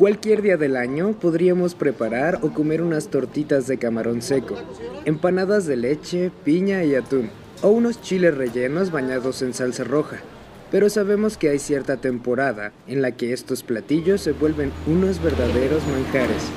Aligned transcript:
Cualquier 0.00 0.40
día 0.40 0.56
del 0.56 0.76
año 0.76 1.12
podríamos 1.12 1.74
preparar 1.74 2.38
o 2.40 2.54
comer 2.54 2.80
unas 2.80 3.08
tortitas 3.08 3.66
de 3.66 3.76
camarón 3.76 4.22
seco, 4.22 4.54
empanadas 5.04 5.66
de 5.66 5.76
leche, 5.76 6.30
piña 6.42 6.82
y 6.84 6.94
atún, 6.94 7.28
o 7.60 7.68
unos 7.68 8.00
chiles 8.00 8.34
rellenos 8.34 8.92
bañados 8.92 9.42
en 9.42 9.52
salsa 9.52 9.84
roja. 9.84 10.16
Pero 10.70 10.88
sabemos 10.88 11.36
que 11.36 11.50
hay 11.50 11.58
cierta 11.58 11.98
temporada 11.98 12.72
en 12.86 13.02
la 13.02 13.12
que 13.12 13.34
estos 13.34 13.62
platillos 13.62 14.22
se 14.22 14.32
vuelven 14.32 14.72
unos 14.86 15.22
verdaderos 15.22 15.86
manjares. 15.86 16.48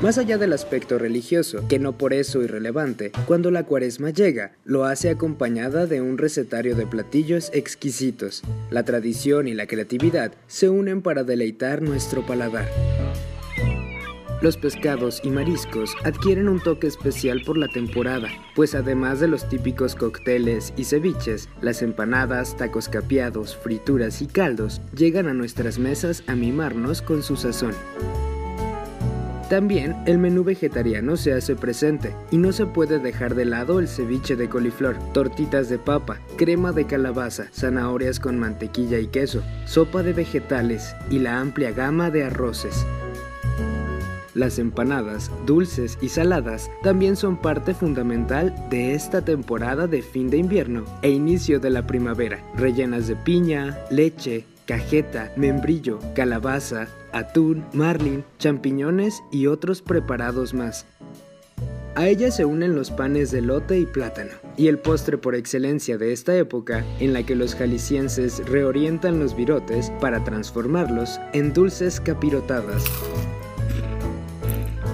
Más 0.00 0.16
allá 0.16 0.38
del 0.38 0.52
aspecto 0.52 0.96
religioso, 0.96 1.66
que 1.66 1.80
no 1.80 1.98
por 1.98 2.12
eso 2.12 2.40
irrelevante, 2.40 3.10
cuando 3.26 3.50
la 3.50 3.64
cuaresma 3.64 4.10
llega, 4.10 4.52
lo 4.64 4.84
hace 4.84 5.10
acompañada 5.10 5.86
de 5.86 6.00
un 6.00 6.18
recetario 6.18 6.76
de 6.76 6.86
platillos 6.86 7.50
exquisitos. 7.52 8.44
La 8.70 8.84
tradición 8.84 9.48
y 9.48 9.54
la 9.54 9.66
creatividad 9.66 10.32
se 10.46 10.68
unen 10.68 11.02
para 11.02 11.24
deleitar 11.24 11.82
nuestro 11.82 12.24
paladar. 12.24 12.68
Los 14.40 14.56
pescados 14.56 15.20
y 15.24 15.30
mariscos 15.30 15.96
adquieren 16.04 16.48
un 16.48 16.60
toque 16.60 16.86
especial 16.86 17.42
por 17.44 17.58
la 17.58 17.66
temporada, 17.66 18.28
pues 18.54 18.76
además 18.76 19.18
de 19.18 19.26
los 19.26 19.48
típicos 19.48 19.96
cócteles 19.96 20.72
y 20.76 20.84
ceviches, 20.84 21.48
las 21.60 21.82
empanadas, 21.82 22.56
tacos 22.56 22.88
capeados, 22.88 23.56
frituras 23.56 24.22
y 24.22 24.28
caldos 24.28 24.80
llegan 24.96 25.26
a 25.26 25.34
nuestras 25.34 25.80
mesas 25.80 26.22
a 26.28 26.36
mimarnos 26.36 27.02
con 27.02 27.24
su 27.24 27.34
sazón. 27.34 27.74
También 29.48 29.96
el 30.04 30.18
menú 30.18 30.44
vegetariano 30.44 31.16
se 31.16 31.32
hace 31.32 31.56
presente 31.56 32.14
y 32.30 32.36
no 32.36 32.52
se 32.52 32.66
puede 32.66 32.98
dejar 32.98 33.34
de 33.34 33.46
lado 33.46 33.78
el 33.78 33.88
ceviche 33.88 34.36
de 34.36 34.50
coliflor, 34.50 34.96
tortitas 35.14 35.70
de 35.70 35.78
papa, 35.78 36.18
crema 36.36 36.72
de 36.72 36.86
calabaza, 36.86 37.48
zanahorias 37.54 38.20
con 38.20 38.38
mantequilla 38.38 38.98
y 38.98 39.06
queso, 39.06 39.42
sopa 39.64 40.02
de 40.02 40.12
vegetales 40.12 40.94
y 41.10 41.20
la 41.20 41.40
amplia 41.40 41.72
gama 41.72 42.10
de 42.10 42.24
arroces. 42.24 42.84
Las 44.34 44.58
empanadas, 44.58 45.30
dulces 45.46 45.98
y 46.02 46.10
saladas 46.10 46.70
también 46.82 47.16
son 47.16 47.38
parte 47.38 47.72
fundamental 47.72 48.54
de 48.68 48.94
esta 48.94 49.24
temporada 49.24 49.86
de 49.86 50.02
fin 50.02 50.28
de 50.28 50.36
invierno 50.36 50.84
e 51.00 51.10
inicio 51.10 51.58
de 51.58 51.70
la 51.70 51.86
primavera, 51.86 52.44
rellenas 52.54 53.08
de 53.08 53.16
piña, 53.16 53.78
leche, 53.90 54.44
cajeta, 54.68 55.32
membrillo, 55.34 55.98
calabaza, 56.14 56.88
atún, 57.12 57.64
marlin, 57.72 58.22
champiñones 58.38 59.22
y 59.32 59.46
otros 59.46 59.80
preparados 59.80 60.52
más. 60.52 60.84
A 61.94 62.06
ellas 62.06 62.36
se 62.36 62.44
unen 62.44 62.76
los 62.76 62.90
panes 62.90 63.30
de 63.30 63.40
lote 63.40 63.78
y 63.78 63.86
plátano, 63.86 64.30
y 64.58 64.68
el 64.68 64.78
postre 64.78 65.16
por 65.16 65.34
excelencia 65.34 65.96
de 65.96 66.12
esta 66.12 66.36
época, 66.36 66.84
en 67.00 67.14
la 67.14 67.24
que 67.24 67.34
los 67.34 67.54
jaliscienses 67.54 68.46
reorientan 68.46 69.18
los 69.18 69.34
virotes 69.34 69.90
para 70.02 70.22
transformarlos 70.22 71.18
en 71.32 71.54
dulces 71.54 71.98
capirotadas. 71.98 72.84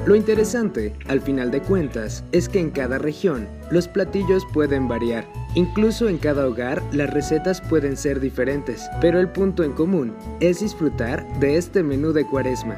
Lo 0.07 0.15
interesante, 0.15 0.93
al 1.09 1.23
final 1.23 1.51
de 1.51 1.63
cuentas, 1.63 2.25
es 2.31 2.51
que 2.51 2.61
en 2.61 2.71
cada 2.71 2.99
región 2.99 3.49
los 3.71 3.89
platillos 3.89 4.45
pueden 4.53 4.87
variar. 4.87 5.27
Incluso 5.55 6.11
en 6.11 6.19
cada 6.19 6.47
hogar 6.47 6.83
las 6.93 7.09
recetas 7.09 7.63
pueden 7.63 7.97
ser 7.97 8.21
diferentes, 8.21 8.87
pero 9.01 9.19
el 9.19 9.31
punto 9.31 9.65
en 9.65 9.73
común 9.73 10.15
es 10.41 10.61
disfrutar 10.61 11.27
de 11.41 11.57
este 11.57 11.83
menú 11.83 12.13
de 12.13 12.27
cuaresma. 12.27 12.77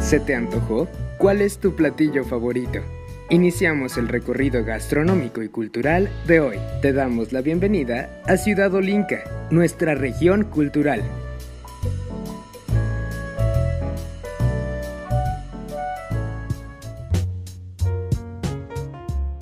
¿Se 0.00 0.20
te 0.20 0.34
antojó? 0.34 0.88
¿Cuál 1.18 1.42
es 1.42 1.58
tu 1.58 1.76
platillo 1.76 2.24
favorito? 2.24 2.78
Iniciamos 3.28 3.98
el 3.98 4.08
recorrido 4.08 4.64
gastronómico 4.64 5.42
y 5.42 5.50
cultural 5.50 6.08
de 6.26 6.40
hoy. 6.40 6.56
Te 6.80 6.94
damos 6.94 7.32
la 7.32 7.42
bienvenida 7.42 8.22
a 8.26 8.38
Ciudad 8.38 8.72
Olinca, 8.74 9.48
nuestra 9.50 9.94
región 9.94 10.44
cultural. 10.44 11.02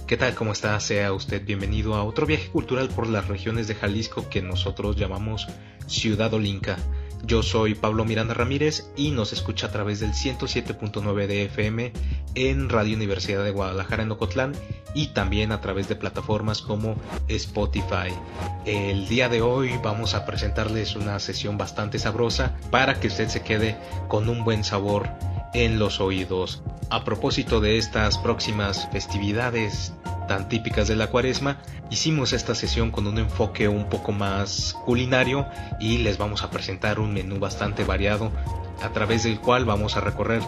¿Qué 0.08 0.16
tal? 0.16 0.34
¿Cómo 0.34 0.52
está? 0.52 0.80
Sea 0.80 1.12
usted 1.12 1.44
bienvenido 1.44 1.94
a 1.94 2.02
otro 2.02 2.24
viaje 2.24 2.48
cultural 2.48 2.88
por 2.88 3.06
las 3.06 3.28
regiones 3.28 3.68
de 3.68 3.74
Jalisco 3.74 4.30
que 4.30 4.40
nosotros 4.40 4.96
llamamos 4.96 5.46
Ciudad 5.86 6.32
Olinca. 6.32 6.78
Yo 7.24 7.42
soy 7.42 7.74
Pablo 7.74 8.06
Miranda 8.06 8.32
Ramírez 8.32 8.90
y 8.96 9.10
nos 9.10 9.34
escucha 9.34 9.66
a 9.66 9.70
través 9.70 10.00
del 10.00 10.12
107.9 10.12 11.26
de 11.26 11.44
FM 11.44 11.92
en 12.36 12.70
Radio 12.70 12.96
Universidad 12.96 13.44
de 13.44 13.50
Guadalajara 13.50 14.02
en 14.02 14.10
Ocotlán 14.10 14.52
y 14.94 15.08
también 15.08 15.52
a 15.52 15.60
través 15.60 15.90
de 15.90 15.96
plataformas 15.96 16.62
como 16.62 16.96
Spotify. 17.28 18.10
El 18.64 19.08
día 19.08 19.28
de 19.28 19.42
hoy 19.42 19.78
vamos 19.84 20.14
a 20.14 20.24
presentarles 20.24 20.96
una 20.96 21.18
sesión 21.18 21.58
bastante 21.58 21.98
sabrosa 21.98 22.56
para 22.70 22.98
que 22.98 23.08
usted 23.08 23.28
se 23.28 23.42
quede 23.42 23.76
con 24.08 24.30
un 24.30 24.42
buen 24.42 24.64
sabor 24.64 25.10
en 25.54 25.78
los 25.78 26.00
oídos. 26.00 26.62
A 26.90 27.04
propósito 27.04 27.60
de 27.60 27.78
estas 27.78 28.18
próximas 28.18 28.88
festividades 28.90 29.92
tan 30.26 30.48
típicas 30.48 30.88
de 30.88 30.96
la 30.96 31.08
cuaresma, 31.08 31.58
hicimos 31.90 32.32
esta 32.32 32.54
sesión 32.54 32.90
con 32.90 33.06
un 33.06 33.18
enfoque 33.18 33.66
un 33.66 33.88
poco 33.88 34.12
más 34.12 34.76
culinario 34.84 35.46
y 35.80 35.98
les 35.98 36.18
vamos 36.18 36.42
a 36.42 36.50
presentar 36.50 37.00
un 37.00 37.12
menú 37.12 37.38
bastante 37.38 37.84
variado 37.84 38.30
a 38.82 38.90
través 38.90 39.24
del 39.24 39.40
cual 39.40 39.64
vamos 39.64 39.96
a 39.96 40.00
recorrer 40.00 40.42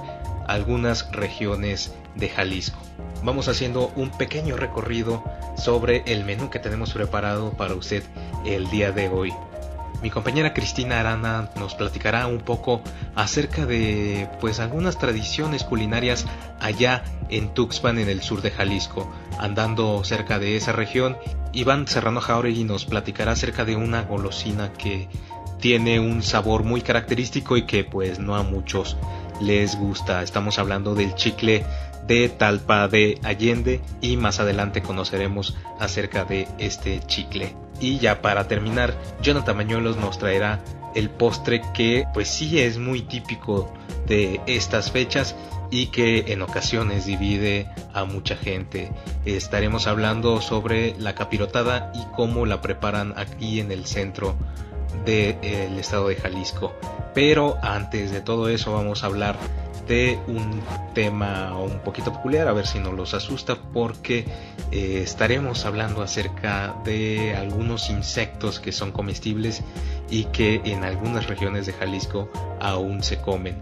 algunas 0.46 1.10
regiones 1.12 1.92
de 2.14 2.28
Jalisco. 2.28 2.78
Vamos 3.22 3.48
haciendo 3.48 3.92
un 3.96 4.10
pequeño 4.10 4.56
recorrido 4.56 5.24
sobre 5.56 6.02
el 6.06 6.24
menú 6.24 6.50
que 6.50 6.58
tenemos 6.58 6.92
preparado 6.92 7.52
para 7.52 7.74
usted 7.74 8.02
el 8.46 8.70
día 8.70 8.92
de 8.92 9.08
hoy. 9.08 9.32
Mi 10.02 10.10
compañera 10.10 10.54
Cristina 10.54 11.00
Arana 11.00 11.50
nos 11.56 11.74
platicará 11.74 12.26
un 12.26 12.38
poco 12.38 12.82
acerca 13.14 13.66
de 13.66 14.28
pues 14.40 14.58
algunas 14.58 14.98
tradiciones 14.98 15.62
culinarias 15.62 16.26
allá 16.58 17.04
en 17.28 17.52
Tuxpan 17.52 17.98
en 17.98 18.08
el 18.08 18.22
sur 18.22 18.40
de 18.40 18.50
Jalisco. 18.50 19.12
Andando 19.38 20.02
cerca 20.04 20.38
de 20.38 20.56
esa 20.56 20.72
región, 20.72 21.18
Iván 21.52 21.86
Serrano 21.86 22.20
Jauregui 22.20 22.64
nos 22.64 22.86
platicará 22.86 23.32
acerca 23.32 23.66
de 23.66 23.76
una 23.76 24.02
golosina 24.02 24.72
que 24.72 25.08
tiene 25.60 26.00
un 26.00 26.22
sabor 26.22 26.64
muy 26.64 26.80
característico 26.80 27.58
y 27.58 27.66
que 27.66 27.84
pues 27.84 28.18
no 28.18 28.36
a 28.36 28.42
muchos 28.42 28.96
les 29.40 29.76
gusta. 29.76 30.22
Estamos 30.22 30.58
hablando 30.58 30.94
del 30.94 31.14
chicle 31.14 31.66
de 32.06 32.30
Talpa 32.30 32.88
de 32.88 33.20
Allende 33.22 33.82
y 34.00 34.16
más 34.16 34.40
adelante 34.40 34.80
conoceremos 34.80 35.56
acerca 35.78 36.24
de 36.24 36.48
este 36.58 37.00
chicle. 37.00 37.54
Y 37.80 37.98
ya 37.98 38.22
para 38.22 38.46
terminar, 38.46 38.94
Jonathan 39.22 39.56
Mañuelos 39.56 39.96
nos 39.96 40.18
traerá 40.18 40.60
el 40.94 41.08
postre 41.08 41.62
que 41.74 42.04
pues 42.12 42.28
sí 42.28 42.60
es 42.60 42.78
muy 42.78 43.02
típico 43.02 43.72
de 44.06 44.40
estas 44.46 44.90
fechas 44.90 45.34
y 45.70 45.86
que 45.86 46.32
en 46.32 46.42
ocasiones 46.42 47.06
divide 47.06 47.68
a 47.94 48.04
mucha 48.04 48.36
gente. 48.36 48.90
Estaremos 49.24 49.86
hablando 49.86 50.40
sobre 50.40 50.96
la 50.98 51.14
capirotada 51.14 51.92
y 51.94 52.02
cómo 52.16 52.44
la 52.44 52.60
preparan 52.60 53.14
aquí 53.16 53.60
en 53.60 53.70
el 53.70 53.86
centro 53.86 54.34
del 55.04 55.78
estado 55.78 56.08
de 56.08 56.16
Jalisco. 56.16 56.72
Pero 57.14 57.56
antes 57.62 58.10
de 58.10 58.20
todo 58.20 58.48
eso 58.48 58.72
vamos 58.72 59.02
a 59.02 59.06
hablar 59.06 59.36
un 59.90 60.62
tema 60.94 61.58
un 61.58 61.80
poquito 61.80 62.12
peculiar, 62.12 62.46
a 62.46 62.52
ver 62.52 62.66
si 62.66 62.78
no 62.78 62.92
los 62.92 63.12
asusta, 63.12 63.56
porque 63.72 64.24
eh, 64.70 65.00
estaremos 65.02 65.66
hablando 65.66 66.02
acerca 66.02 66.76
de 66.84 67.34
algunos 67.34 67.90
insectos 67.90 68.60
que 68.60 68.70
son 68.70 68.92
comestibles 68.92 69.64
y 70.08 70.24
que 70.26 70.60
en 70.64 70.84
algunas 70.84 71.26
regiones 71.26 71.66
de 71.66 71.72
Jalisco 71.72 72.30
aún 72.60 73.02
se 73.02 73.20
comen. 73.20 73.56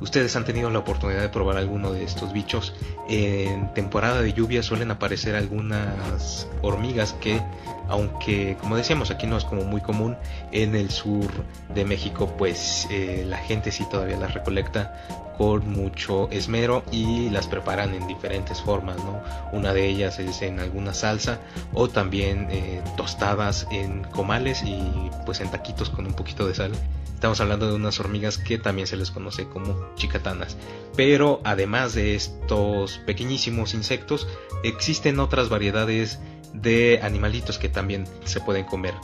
Ustedes 0.00 0.34
han 0.36 0.44
tenido 0.44 0.70
la 0.70 0.80
oportunidad 0.80 1.20
de 1.20 1.28
probar 1.28 1.58
alguno 1.58 1.92
de 1.92 2.04
estos 2.04 2.32
bichos. 2.32 2.74
En 3.08 3.72
temporada 3.74 4.22
de 4.22 4.32
lluvia 4.32 4.62
suelen 4.62 4.90
aparecer 4.90 5.36
algunas 5.36 6.48
hormigas 6.62 7.12
que 7.20 7.40
aunque 7.88 8.56
como 8.60 8.76
decíamos 8.76 9.10
aquí 9.10 9.26
no 9.26 9.36
es 9.36 9.44
como 9.44 9.64
muy 9.64 9.80
común, 9.80 10.16
en 10.52 10.74
el 10.74 10.90
sur 10.90 11.30
de 11.74 11.84
México 11.84 12.34
pues 12.38 12.86
eh, 12.90 13.24
la 13.26 13.38
gente 13.38 13.70
sí 13.70 13.84
todavía 13.90 14.16
las 14.16 14.34
recolecta 14.34 15.24
con 15.36 15.68
mucho 15.68 16.30
esmero 16.30 16.84
y 16.92 17.28
las 17.30 17.48
preparan 17.48 17.94
en 17.94 18.06
diferentes 18.06 18.60
formas, 18.60 18.96
¿no? 18.98 19.20
Una 19.52 19.72
de 19.72 19.88
ellas 19.88 20.18
es 20.18 20.42
en 20.42 20.60
alguna 20.60 20.94
salsa 20.94 21.40
o 21.72 21.88
también 21.88 22.46
eh, 22.50 22.82
tostadas 22.96 23.66
en 23.70 24.04
comales 24.04 24.62
y 24.64 25.10
pues 25.26 25.40
en 25.40 25.50
taquitos 25.50 25.90
con 25.90 26.06
un 26.06 26.14
poquito 26.14 26.46
de 26.46 26.54
sal. 26.54 26.72
Estamos 27.14 27.40
hablando 27.40 27.68
de 27.68 27.76
unas 27.76 27.98
hormigas 28.00 28.36
que 28.36 28.58
también 28.58 28.86
se 28.86 28.96
les 28.96 29.10
conoce 29.10 29.48
como 29.48 29.94
chicatanas. 29.94 30.58
Pero 30.94 31.40
además 31.42 31.94
de 31.94 32.14
estos 32.14 32.98
pequeñísimos 32.98 33.72
insectos, 33.72 34.28
existen 34.62 35.18
otras 35.18 35.48
variedades 35.48 36.20
de 36.54 37.00
animalitos 37.02 37.58
que 37.58 37.68
también 37.68 38.06
se 38.24 38.40
pueden 38.40 38.64
comer. 38.64 38.94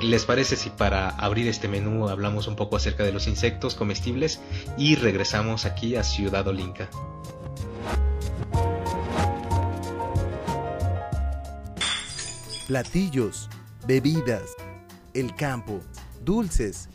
¿Les 0.00 0.24
parece 0.24 0.56
si 0.56 0.70
para 0.70 1.08
abrir 1.08 1.48
este 1.48 1.66
menú 1.66 2.08
hablamos 2.08 2.46
un 2.46 2.56
poco 2.56 2.76
acerca 2.76 3.02
de 3.02 3.12
los 3.12 3.26
insectos 3.26 3.74
comestibles 3.74 4.40
y 4.78 4.94
regresamos 4.94 5.64
aquí 5.64 5.96
a 5.96 6.04
Ciudad 6.04 6.46
Olinca? 6.46 6.88
Platillos, 12.66 13.48
bebidas, 13.86 14.42
el 15.14 15.34
campo, 15.34 15.80
dulces. 16.24 16.88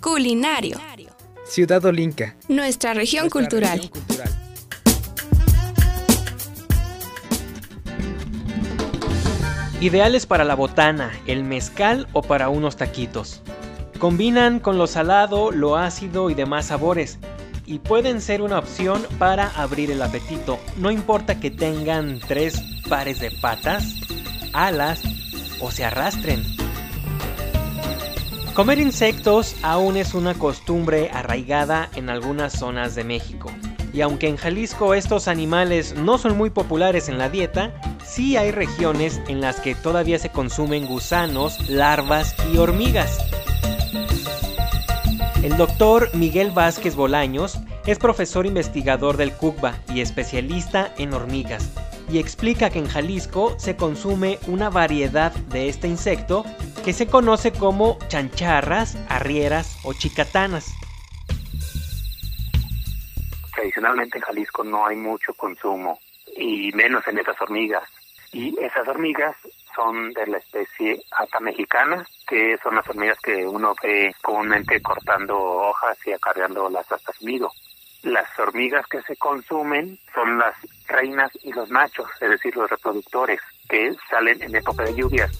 Culinario. 0.00 0.78
Ciudad 1.44 1.84
Olinca. 1.84 2.36
Nuestra 2.48 2.94
región 2.94 3.24
Nuestra 3.24 3.40
cultural. 3.40 3.78
región 3.78 3.92
cultural. 3.92 4.41
Ideales 9.82 10.26
para 10.26 10.44
la 10.44 10.54
botana, 10.54 11.10
el 11.26 11.42
mezcal 11.42 12.06
o 12.12 12.22
para 12.22 12.48
unos 12.48 12.76
taquitos. 12.76 13.42
Combinan 13.98 14.60
con 14.60 14.78
lo 14.78 14.86
salado, 14.86 15.50
lo 15.50 15.76
ácido 15.76 16.30
y 16.30 16.34
demás 16.34 16.66
sabores. 16.66 17.18
Y 17.66 17.80
pueden 17.80 18.20
ser 18.20 18.42
una 18.42 18.60
opción 18.60 19.02
para 19.18 19.48
abrir 19.48 19.90
el 19.90 20.00
apetito. 20.00 20.60
No 20.76 20.92
importa 20.92 21.40
que 21.40 21.50
tengan 21.50 22.20
tres 22.20 22.62
pares 22.88 23.18
de 23.18 23.32
patas, 23.32 23.96
alas 24.52 25.02
o 25.60 25.72
se 25.72 25.84
arrastren. 25.84 26.44
Comer 28.54 28.78
insectos 28.78 29.56
aún 29.64 29.96
es 29.96 30.14
una 30.14 30.34
costumbre 30.34 31.10
arraigada 31.12 31.90
en 31.96 32.08
algunas 32.08 32.52
zonas 32.52 32.94
de 32.94 33.02
México. 33.02 33.50
Y 33.92 34.00
aunque 34.00 34.28
en 34.28 34.36
Jalisco 34.36 34.94
estos 34.94 35.28
animales 35.28 35.94
no 35.94 36.16
son 36.16 36.36
muy 36.36 36.50
populares 36.50 37.08
en 37.08 37.18
la 37.18 37.28
dieta, 37.28 37.72
sí 38.04 38.36
hay 38.36 38.50
regiones 38.50 39.20
en 39.28 39.40
las 39.40 39.60
que 39.60 39.74
todavía 39.74 40.18
se 40.18 40.30
consumen 40.30 40.86
gusanos, 40.86 41.68
larvas 41.68 42.34
y 42.52 42.56
hormigas. 42.56 43.18
El 45.42 45.56
doctor 45.56 46.08
Miguel 46.14 46.52
Vázquez 46.52 46.94
Bolaños 46.94 47.58
es 47.84 47.98
profesor 47.98 48.46
investigador 48.46 49.16
del 49.16 49.32
CUCBA 49.32 49.74
y 49.92 50.00
especialista 50.00 50.94
en 50.98 51.12
hormigas, 51.12 51.68
y 52.08 52.18
explica 52.18 52.70
que 52.70 52.78
en 52.78 52.86
Jalisco 52.86 53.54
se 53.58 53.74
consume 53.74 54.38
una 54.46 54.70
variedad 54.70 55.32
de 55.32 55.68
este 55.68 55.88
insecto 55.88 56.44
que 56.84 56.92
se 56.92 57.08
conoce 57.08 57.50
como 57.50 57.98
chancharras, 58.08 58.96
arrieras 59.08 59.76
o 59.82 59.92
chicatanas. 59.94 60.72
Tradicionalmente 63.54 64.18
en 64.18 64.24
Jalisco 64.24 64.64
no 64.64 64.86
hay 64.86 64.96
mucho 64.96 65.34
consumo 65.34 66.00
y 66.36 66.72
menos 66.72 67.06
en 67.08 67.18
esas 67.18 67.40
hormigas. 67.40 67.84
Y 68.32 68.58
esas 68.60 68.88
hormigas 68.88 69.36
son 69.74 70.12
de 70.14 70.26
la 70.26 70.38
especie 70.38 71.02
ata 71.10 71.38
mexicana, 71.40 72.06
que 72.26 72.56
son 72.62 72.74
las 72.76 72.88
hormigas 72.88 73.18
que 73.20 73.46
uno 73.46 73.74
ve 73.82 74.14
comúnmente 74.22 74.80
cortando 74.80 75.38
hojas 75.38 75.98
y 76.06 76.12
acarreando 76.12 76.70
las 76.70 76.90
astas 76.90 77.20
nido. 77.22 77.50
Las 78.02 78.26
hormigas 78.38 78.86
que 78.86 79.02
se 79.02 79.16
consumen 79.16 79.98
son 80.14 80.38
las 80.38 80.54
reinas 80.88 81.30
y 81.42 81.52
los 81.52 81.70
machos, 81.70 82.08
es 82.20 82.30
decir, 82.30 82.56
los 82.56 82.68
reproductores, 82.68 83.40
que 83.68 83.94
salen 84.10 84.42
en 84.42 84.56
época 84.56 84.84
de 84.84 84.94
lluvias. 84.94 85.30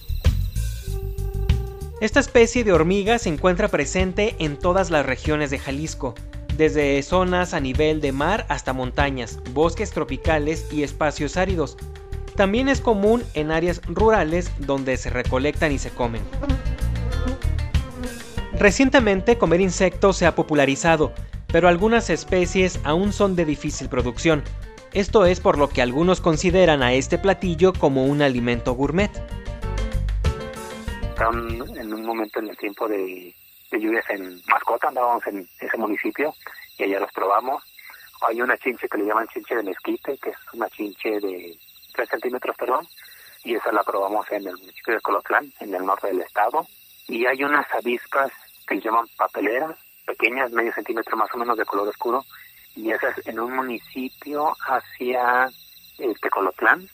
Esta 2.01 2.21
especie 2.21 2.65
de 2.65 2.73
hormiga 2.73 3.19
se 3.19 3.29
encuentra 3.29 3.69
presente 3.69 4.35
en 4.39 4.59
todas 4.59 4.91
las 4.91 5.07
regiones 5.07 5.51
de 5.51 5.59
Jalisco, 5.59 6.15
desde 6.57 7.03
zonas 7.03 7.55
a 7.55 7.61
nivel 7.61 8.01
de 8.01 8.13
mar 8.13 8.47
hasta 8.49 8.73
montañas, 8.73 9.41
bosques 9.53 9.91
tropicales 9.91 10.67
y 10.73 10.83
espacios 10.83 11.37
áridos. 11.37 11.77
También 12.37 12.69
es 12.69 12.81
común 12.81 13.23
en 13.35 13.51
áreas 13.51 13.81
rurales 13.87 14.51
donde 14.59 14.97
se 14.97 15.11
recolectan 15.11 15.73
y 15.73 15.79
se 15.79 15.91
comen. 15.91 16.23
Recientemente 18.59 19.39
comer 19.39 19.61
insectos 19.61 20.17
se 20.17 20.27
ha 20.27 20.35
popularizado, 20.35 21.13
pero 21.49 21.69
algunas 21.69 22.11
especies 22.11 22.81
aún 22.85 23.13
son 23.13 23.37
de 23.37 23.45
difícil 23.45 23.89
producción. 23.89 24.43
Esto 24.93 25.25
es 25.25 25.41
por 25.41 25.59
lo 25.59 25.69
que 25.69 25.83
algunos 25.83 26.21
consideran 26.21 26.83
a 26.83 26.93
este 26.93 27.19
platillo 27.19 27.73
como 27.73 28.07
un 28.07 28.23
alimento 28.23 28.75
gourmet. 28.75 29.11
Están 31.11 31.61
en 31.77 31.95
un 31.95 32.05
momento 32.05 32.41
en 32.41 32.49
el 32.49 32.57
tiempo 32.57 32.89
de, 32.89 33.35
de 33.73 33.81
lluvias 33.81 34.09
en 34.11 34.41
Mascota, 34.47 34.89
andábamos 34.89 35.27
en 35.27 35.49
ese 35.59 35.77
municipio 35.79 36.35
y 36.79 36.85
allá 36.85 37.01
los 37.01 37.13
probamos. 37.13 37.65
Hay 38.29 38.41
una 38.41 38.57
chinche 38.59 38.89
que 38.89 38.99
le 38.99 39.07
llaman 39.07 39.27
chinche 39.29 39.57
de 39.57 39.63
mezquite, 39.65 40.17
que 40.19 40.31
es 40.31 40.37
una 40.53 40.69
chinche 40.69 41.19
de 41.21 41.59
3 41.95 42.09
centímetros, 42.09 42.55
perdón, 42.57 42.87
y 43.43 43.55
esa 43.55 43.73
la 43.73 43.83
probamos 43.83 44.31
en 44.31 44.47
el 44.47 44.57
municipio 44.57 44.95
de 44.95 45.01
Colotlán, 45.01 45.53
en 45.61 45.75
el 45.75 45.85
norte 45.85 46.07
del 46.09 46.21
estado. 46.21 46.67
Y 47.09 47.27
hay 47.27 47.43
unas 47.43 47.67
avispas 47.75 48.31
que 48.67 48.77
le 48.77 48.81
llaman 48.83 49.07
papeleras, 49.17 49.77
pequeñas, 50.07 50.53
medio 50.53 50.73
centímetro 50.73 51.17
más 51.17 51.31
o 51.35 51.39
menos 51.39 51.57
de 51.57 51.65
color 51.65 51.89
oscuro, 51.89 52.25
y 52.77 52.91
esas 52.93 53.27
en 53.27 53.41
un 53.41 53.57
municipio 53.57 54.55
hacia 54.67 55.51
el 55.99 56.21
Tecolotlán, 56.21 56.89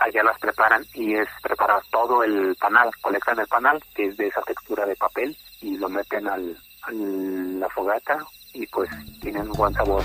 allá 0.00 0.22
las 0.22 0.38
preparan 0.38 0.84
y 0.94 1.14
es 1.14 1.28
preparar 1.42 1.82
todo 1.90 2.24
el 2.24 2.56
panal, 2.56 2.90
colectan 3.00 3.38
el 3.38 3.46
panal, 3.46 3.82
que 3.94 4.06
es 4.06 4.16
de 4.16 4.26
esa 4.26 4.42
textura 4.42 4.86
de 4.86 4.96
papel, 4.96 5.36
y 5.60 5.76
lo 5.76 5.88
meten 5.88 6.26
al, 6.26 6.56
a 6.82 6.92
la 6.92 7.68
fogata 7.68 8.18
y 8.52 8.66
pues 8.66 8.90
tienen 9.20 9.42
un 9.42 9.52
buen 9.52 9.74
sabor. 9.74 10.02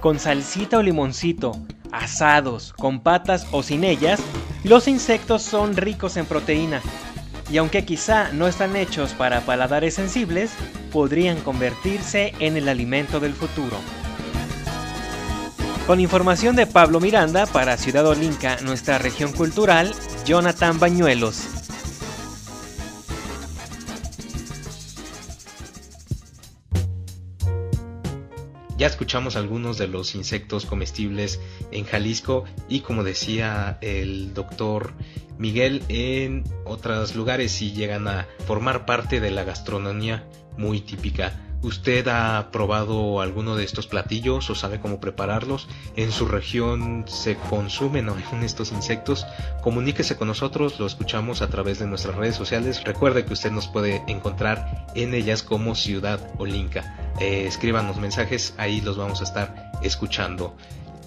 Con 0.00 0.18
salsita 0.18 0.78
o 0.78 0.82
limoncito, 0.82 1.52
asados, 1.92 2.72
con 2.72 3.00
patas 3.00 3.46
o 3.52 3.62
sin 3.62 3.84
ellas, 3.84 4.20
los 4.64 4.88
insectos 4.88 5.42
son 5.42 5.76
ricos 5.76 6.16
en 6.16 6.26
proteína. 6.26 6.82
Y 7.50 7.58
aunque 7.58 7.84
quizá 7.84 8.32
no 8.32 8.48
están 8.48 8.76
hechos 8.76 9.12
para 9.12 9.42
paladares 9.42 9.94
sensibles, 9.94 10.52
podrían 10.90 11.40
convertirse 11.40 12.32
en 12.38 12.56
el 12.56 12.68
alimento 12.68 13.20
del 13.20 13.34
futuro. 13.34 13.76
Con 15.86 15.98
información 15.98 16.54
de 16.54 16.66
Pablo 16.66 17.00
Miranda 17.00 17.44
para 17.44 17.76
Ciudad 17.76 18.06
Olinca, 18.06 18.56
nuestra 18.62 18.98
región 18.98 19.32
cultural, 19.32 19.92
Jonathan 20.24 20.78
Bañuelos. 20.78 21.48
Ya 28.78 28.86
escuchamos 28.86 29.34
algunos 29.34 29.76
de 29.76 29.88
los 29.88 30.14
insectos 30.14 30.66
comestibles 30.66 31.40
en 31.72 31.84
Jalisco 31.84 32.44
y 32.68 32.80
como 32.80 33.02
decía 33.02 33.78
el 33.80 34.34
doctor 34.34 34.92
Miguel, 35.36 35.82
en 35.88 36.44
otros 36.64 37.16
lugares 37.16 37.50
sí 37.50 37.72
llegan 37.72 38.06
a 38.06 38.28
formar 38.46 38.86
parte 38.86 39.18
de 39.18 39.32
la 39.32 39.42
gastronomía 39.42 40.28
muy 40.56 40.80
típica. 40.80 41.51
¿Usted 41.62 42.08
ha 42.08 42.50
probado 42.50 43.20
alguno 43.20 43.54
de 43.54 43.62
estos 43.62 43.86
platillos 43.86 44.50
o 44.50 44.56
sabe 44.56 44.80
cómo 44.80 44.98
prepararlos? 44.98 45.68
¿En 45.94 46.10
su 46.10 46.26
región 46.26 47.04
se 47.06 47.36
consumen 47.36 48.08
estos 48.42 48.72
insectos? 48.72 49.24
Comuníquese 49.62 50.16
con 50.16 50.26
nosotros, 50.26 50.80
lo 50.80 50.86
escuchamos 50.86 51.40
a 51.40 51.48
través 51.48 51.78
de 51.78 51.86
nuestras 51.86 52.16
redes 52.16 52.34
sociales. 52.34 52.82
Recuerde 52.82 53.24
que 53.24 53.34
usted 53.34 53.52
nos 53.52 53.68
puede 53.68 54.02
encontrar 54.08 54.86
en 54.96 55.14
ellas 55.14 55.44
como 55.44 55.76
Ciudad 55.76 56.20
Olinca. 56.36 57.14
Eh, 57.20 57.44
escríbanos 57.46 57.98
mensajes, 57.98 58.54
ahí 58.58 58.80
los 58.80 58.96
vamos 58.96 59.20
a 59.20 59.24
estar 59.24 59.70
escuchando. 59.82 60.56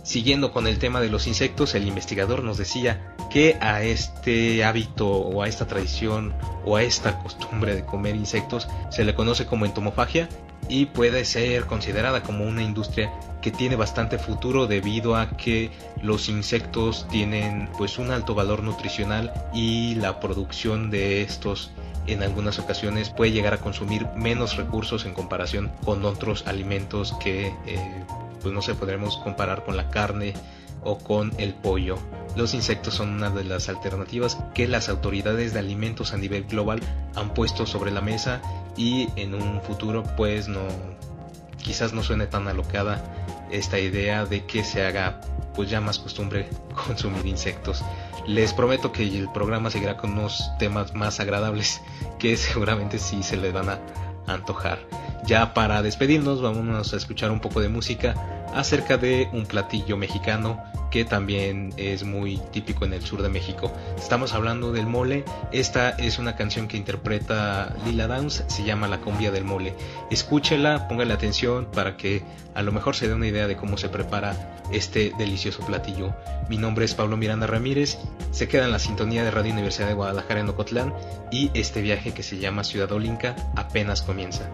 Siguiendo 0.05 0.51
con 0.53 0.67
el 0.67 0.77
tema 0.77 1.01
de 1.01 1.09
los 1.09 1.25
insectos, 1.25 1.73
el 1.73 1.87
investigador 1.87 2.43
nos 2.43 2.57
decía 2.59 3.15
que 3.31 3.57
a 3.59 3.81
este 3.81 4.63
hábito 4.63 5.09
o 5.09 5.41
a 5.41 5.47
esta 5.47 5.65
tradición 5.65 6.31
o 6.63 6.75
a 6.75 6.83
esta 6.83 7.17
costumbre 7.17 7.75
de 7.75 7.85
comer 7.85 8.15
insectos 8.15 8.67
se 8.91 9.03
le 9.03 9.15
conoce 9.15 9.47
como 9.47 9.65
entomofagia 9.65 10.29
y 10.69 10.85
puede 10.85 11.25
ser 11.25 11.65
considerada 11.65 12.21
como 12.21 12.45
una 12.45 12.61
industria 12.61 13.11
que 13.41 13.49
tiene 13.49 13.75
bastante 13.75 14.19
futuro 14.19 14.67
debido 14.67 15.15
a 15.15 15.37
que 15.37 15.71
los 16.03 16.29
insectos 16.29 17.07
tienen 17.09 17.67
pues 17.75 17.97
un 17.97 18.11
alto 18.11 18.35
valor 18.35 18.61
nutricional 18.61 19.33
y 19.55 19.95
la 19.95 20.19
producción 20.19 20.91
de 20.91 21.23
estos 21.23 21.71
en 22.05 22.21
algunas 22.21 22.59
ocasiones 22.59 23.09
puede 23.09 23.31
llegar 23.31 23.55
a 23.55 23.57
consumir 23.57 24.05
menos 24.15 24.55
recursos 24.55 25.03
en 25.05 25.15
comparación 25.15 25.71
con 25.83 26.05
otros 26.05 26.45
alimentos 26.45 27.15
que 27.23 27.47
eh, 27.65 28.03
pues 28.45 28.53
no 28.53 28.61
sé, 28.61 28.75
podremos 28.75 29.17
comparar 29.17 29.63
con 29.65 29.75
la 29.75 29.89
carne 29.89 30.35
o 30.83 30.99
con 30.99 31.33
el 31.39 31.55
pollo. 31.55 31.97
los 32.35 32.53
insectos 32.53 32.93
son 32.93 33.09
una 33.09 33.31
de 33.31 33.43
las 33.43 33.69
alternativas 33.69 34.37
que 34.53 34.67
las 34.67 34.87
autoridades 34.87 35.51
de 35.51 35.57
alimentos 35.57 36.13
a 36.13 36.17
nivel 36.17 36.43
global 36.43 36.79
han 37.15 37.33
puesto 37.33 37.65
sobre 37.65 37.89
la 37.89 38.01
mesa 38.01 38.43
y 38.77 39.09
en 39.15 39.33
un 39.33 39.63
futuro 39.63 40.03
pues 40.15 40.47
no 40.47 40.59
quizás 41.57 41.93
no 41.93 42.03
suene 42.03 42.27
tan 42.27 42.47
alocada 42.47 43.03
esta 43.49 43.79
idea 43.79 44.25
de 44.25 44.45
que 44.45 44.63
se 44.63 44.85
haga 44.85 45.21
pues 45.55 45.67
ya 45.71 45.81
más 45.81 45.97
costumbre 45.97 46.47
consumir 46.85 47.25
insectos. 47.25 47.83
Les 48.27 48.53
prometo 48.53 48.91
que 48.91 49.01
el 49.07 49.27
programa 49.31 49.71
seguirá 49.71 49.97
con 49.97 50.11
unos 50.11 50.51
temas 50.59 50.93
más 50.93 51.19
agradables 51.19 51.81
que 52.19 52.37
seguramente 52.37 52.99
sí 52.99 53.23
se 53.23 53.37
les 53.37 53.51
van 53.51 53.69
a 53.69 53.79
antojar. 54.27 55.04
Ya 55.25 55.53
para 55.53 55.81
despedirnos, 55.81 56.41
vamos 56.41 56.93
a 56.93 56.97
escuchar 56.97 57.31
un 57.31 57.39
poco 57.39 57.61
de 57.61 57.69
música 57.69 58.13
acerca 58.53 58.97
de 58.97 59.27
un 59.33 59.45
platillo 59.45 59.97
mexicano 59.97 60.63
que 60.95 61.03
también 61.03 61.73
es 61.75 62.05
muy 62.05 62.37
típico 62.53 62.85
en 62.85 62.93
el 62.93 63.01
sur 63.01 63.21
de 63.21 63.27
México. 63.27 63.69
Estamos 63.97 64.33
hablando 64.33 64.71
del 64.71 64.87
mole. 64.87 65.25
Esta 65.51 65.89
es 65.89 66.19
una 66.19 66.37
canción 66.37 66.69
que 66.69 66.77
interpreta 66.77 67.75
Lila 67.85 68.07
Downs, 68.07 68.45
se 68.47 68.63
llama 68.63 68.87
La 68.87 68.99
cumbia 69.01 69.29
del 69.29 69.43
mole. 69.43 69.75
Escúchela, 70.09 70.87
póngale 70.87 71.13
atención 71.13 71.65
para 71.65 71.97
que 71.97 72.23
a 72.53 72.61
lo 72.61 72.71
mejor 72.71 72.95
se 72.95 73.09
dé 73.09 73.13
una 73.13 73.27
idea 73.27 73.45
de 73.45 73.57
cómo 73.57 73.77
se 73.77 73.89
prepara 73.89 74.55
este 74.71 75.11
delicioso 75.17 75.65
platillo. 75.65 76.13
Mi 76.47 76.57
nombre 76.57 76.85
es 76.85 76.93
Pablo 76.93 77.17
Miranda 77.17 77.45
Ramírez, 77.45 77.97
se 78.31 78.47
queda 78.47 78.63
en 78.63 78.71
la 78.71 78.79
sintonía 78.79 79.25
de 79.25 79.31
Radio 79.31 79.51
Universidad 79.51 79.89
de 79.89 79.95
Guadalajara 79.95 80.39
en 80.39 80.49
Ocotlán 80.49 80.93
y 81.29 81.51
este 81.53 81.81
viaje 81.81 82.13
que 82.13 82.23
se 82.23 82.37
llama 82.37 82.63
Ciudad 82.63 82.91
Olinca 82.93 83.35
apenas 83.57 84.01
comienza. 84.01 84.49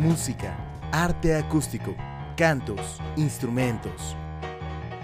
Música, 0.00 0.56
arte 0.92 1.36
acústico, 1.36 1.94
cantos, 2.34 2.80
instrumentos. 3.16 4.16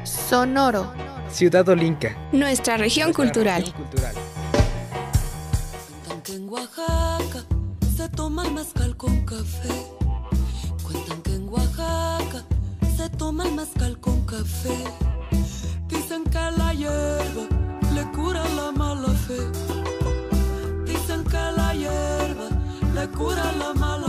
Sonoro. 0.05 0.91
Ciudad 1.29 1.69
Olinca. 1.69 2.17
Nuestra 2.33 2.79
región 2.79 3.12
cultural. 3.12 3.62
Cuentan 6.07 6.23
que 6.23 6.33
en 6.37 6.49
Oaxaca 6.49 7.45
se 7.95 8.09
toma 8.09 8.47
el 8.47 8.55
mezcal 8.55 8.97
con 8.97 9.26
café. 9.26 9.69
Cuentan 10.83 11.21
que 11.21 11.35
en 11.35 11.47
Oaxaca 11.50 12.43
se 12.97 13.11
toma 13.11 13.45
el 13.45 13.53
mezcal 13.53 14.00
con 14.00 14.25
café. 14.25 14.83
Dicen 15.88 16.25
que 16.25 16.38
la 16.57 16.73
hierba 16.73 17.45
le 17.95 18.03
cura 18.12 18.43
la 18.57 18.73
mala 18.73 19.09
fe. 19.26 19.41
Dicen 20.87 21.23
que 21.25 21.53
la 21.55 21.75
hierba 21.75 22.49
le 22.95 23.09
cura 23.09 23.53
la 23.59 23.75
mala 23.75 24.06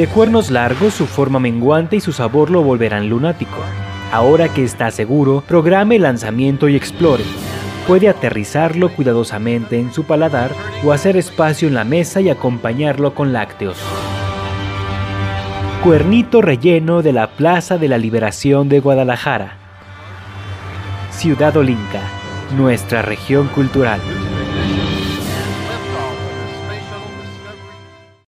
De 0.00 0.06
cuernos 0.06 0.50
largos, 0.50 0.94
su 0.94 1.06
forma 1.06 1.40
menguante 1.40 1.96
y 1.96 2.00
su 2.00 2.12
sabor 2.12 2.50
lo 2.50 2.62
volverán 2.62 3.10
lunático. 3.10 3.58
Ahora 4.10 4.48
que 4.48 4.64
está 4.64 4.90
seguro, 4.90 5.44
programe 5.46 5.96
el 5.96 6.04
lanzamiento 6.04 6.70
y 6.70 6.76
explore. 6.76 7.22
puede 7.86 8.08
aterrizarlo 8.08 8.88
cuidadosamente 8.94 9.78
en 9.78 9.92
su 9.92 10.04
paladar 10.04 10.52
o 10.82 10.92
hacer 10.92 11.18
espacio 11.18 11.68
en 11.68 11.74
la 11.74 11.84
mesa 11.84 12.22
y 12.22 12.30
acompañarlo 12.30 13.14
con 13.14 13.34
lácteos. 13.34 13.76
Cuernito 15.84 16.40
relleno 16.40 17.02
de 17.02 17.12
la 17.12 17.26
Plaza 17.32 17.76
de 17.76 17.88
la 17.88 17.98
Liberación 17.98 18.70
de 18.70 18.80
Guadalajara. 18.80 19.58
Ciudad 21.10 21.54
Olinca, 21.58 22.00
nuestra 22.56 23.02
región 23.02 23.48
cultural. 23.48 24.00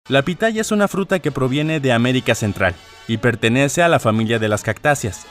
La 0.08 0.22
pitaya 0.22 0.62
es 0.62 0.72
una 0.72 0.88
fruta 0.88 1.18
que 1.18 1.30
proviene 1.30 1.80
de 1.80 1.92
América 1.92 2.34
Central 2.34 2.74
y 3.06 3.18
pertenece 3.18 3.82
a 3.82 3.88
la 3.88 3.98
familia 3.98 4.38
de 4.38 4.48
las 4.48 4.62
cactáceas. 4.62 5.26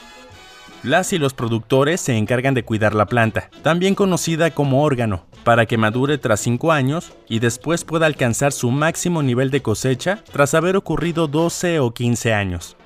Las 0.84 1.12
y 1.12 1.18
los 1.18 1.34
productores 1.34 2.00
se 2.00 2.16
encargan 2.16 2.54
de 2.54 2.64
cuidar 2.64 2.94
la 2.94 3.06
planta, 3.06 3.50
también 3.62 3.96
conocida 3.96 4.52
como 4.52 4.84
órgano, 4.84 5.26
para 5.42 5.66
que 5.66 5.76
madure 5.76 6.18
tras 6.18 6.38
5 6.40 6.70
años 6.70 7.12
y 7.28 7.40
después 7.40 7.84
pueda 7.84 8.06
alcanzar 8.06 8.52
su 8.52 8.70
máximo 8.70 9.24
nivel 9.24 9.50
de 9.50 9.62
cosecha 9.62 10.22
tras 10.32 10.54
haber 10.54 10.76
ocurrido 10.76 11.26
12 11.26 11.80
o 11.80 11.92
15 11.92 12.32
años. 12.32 12.76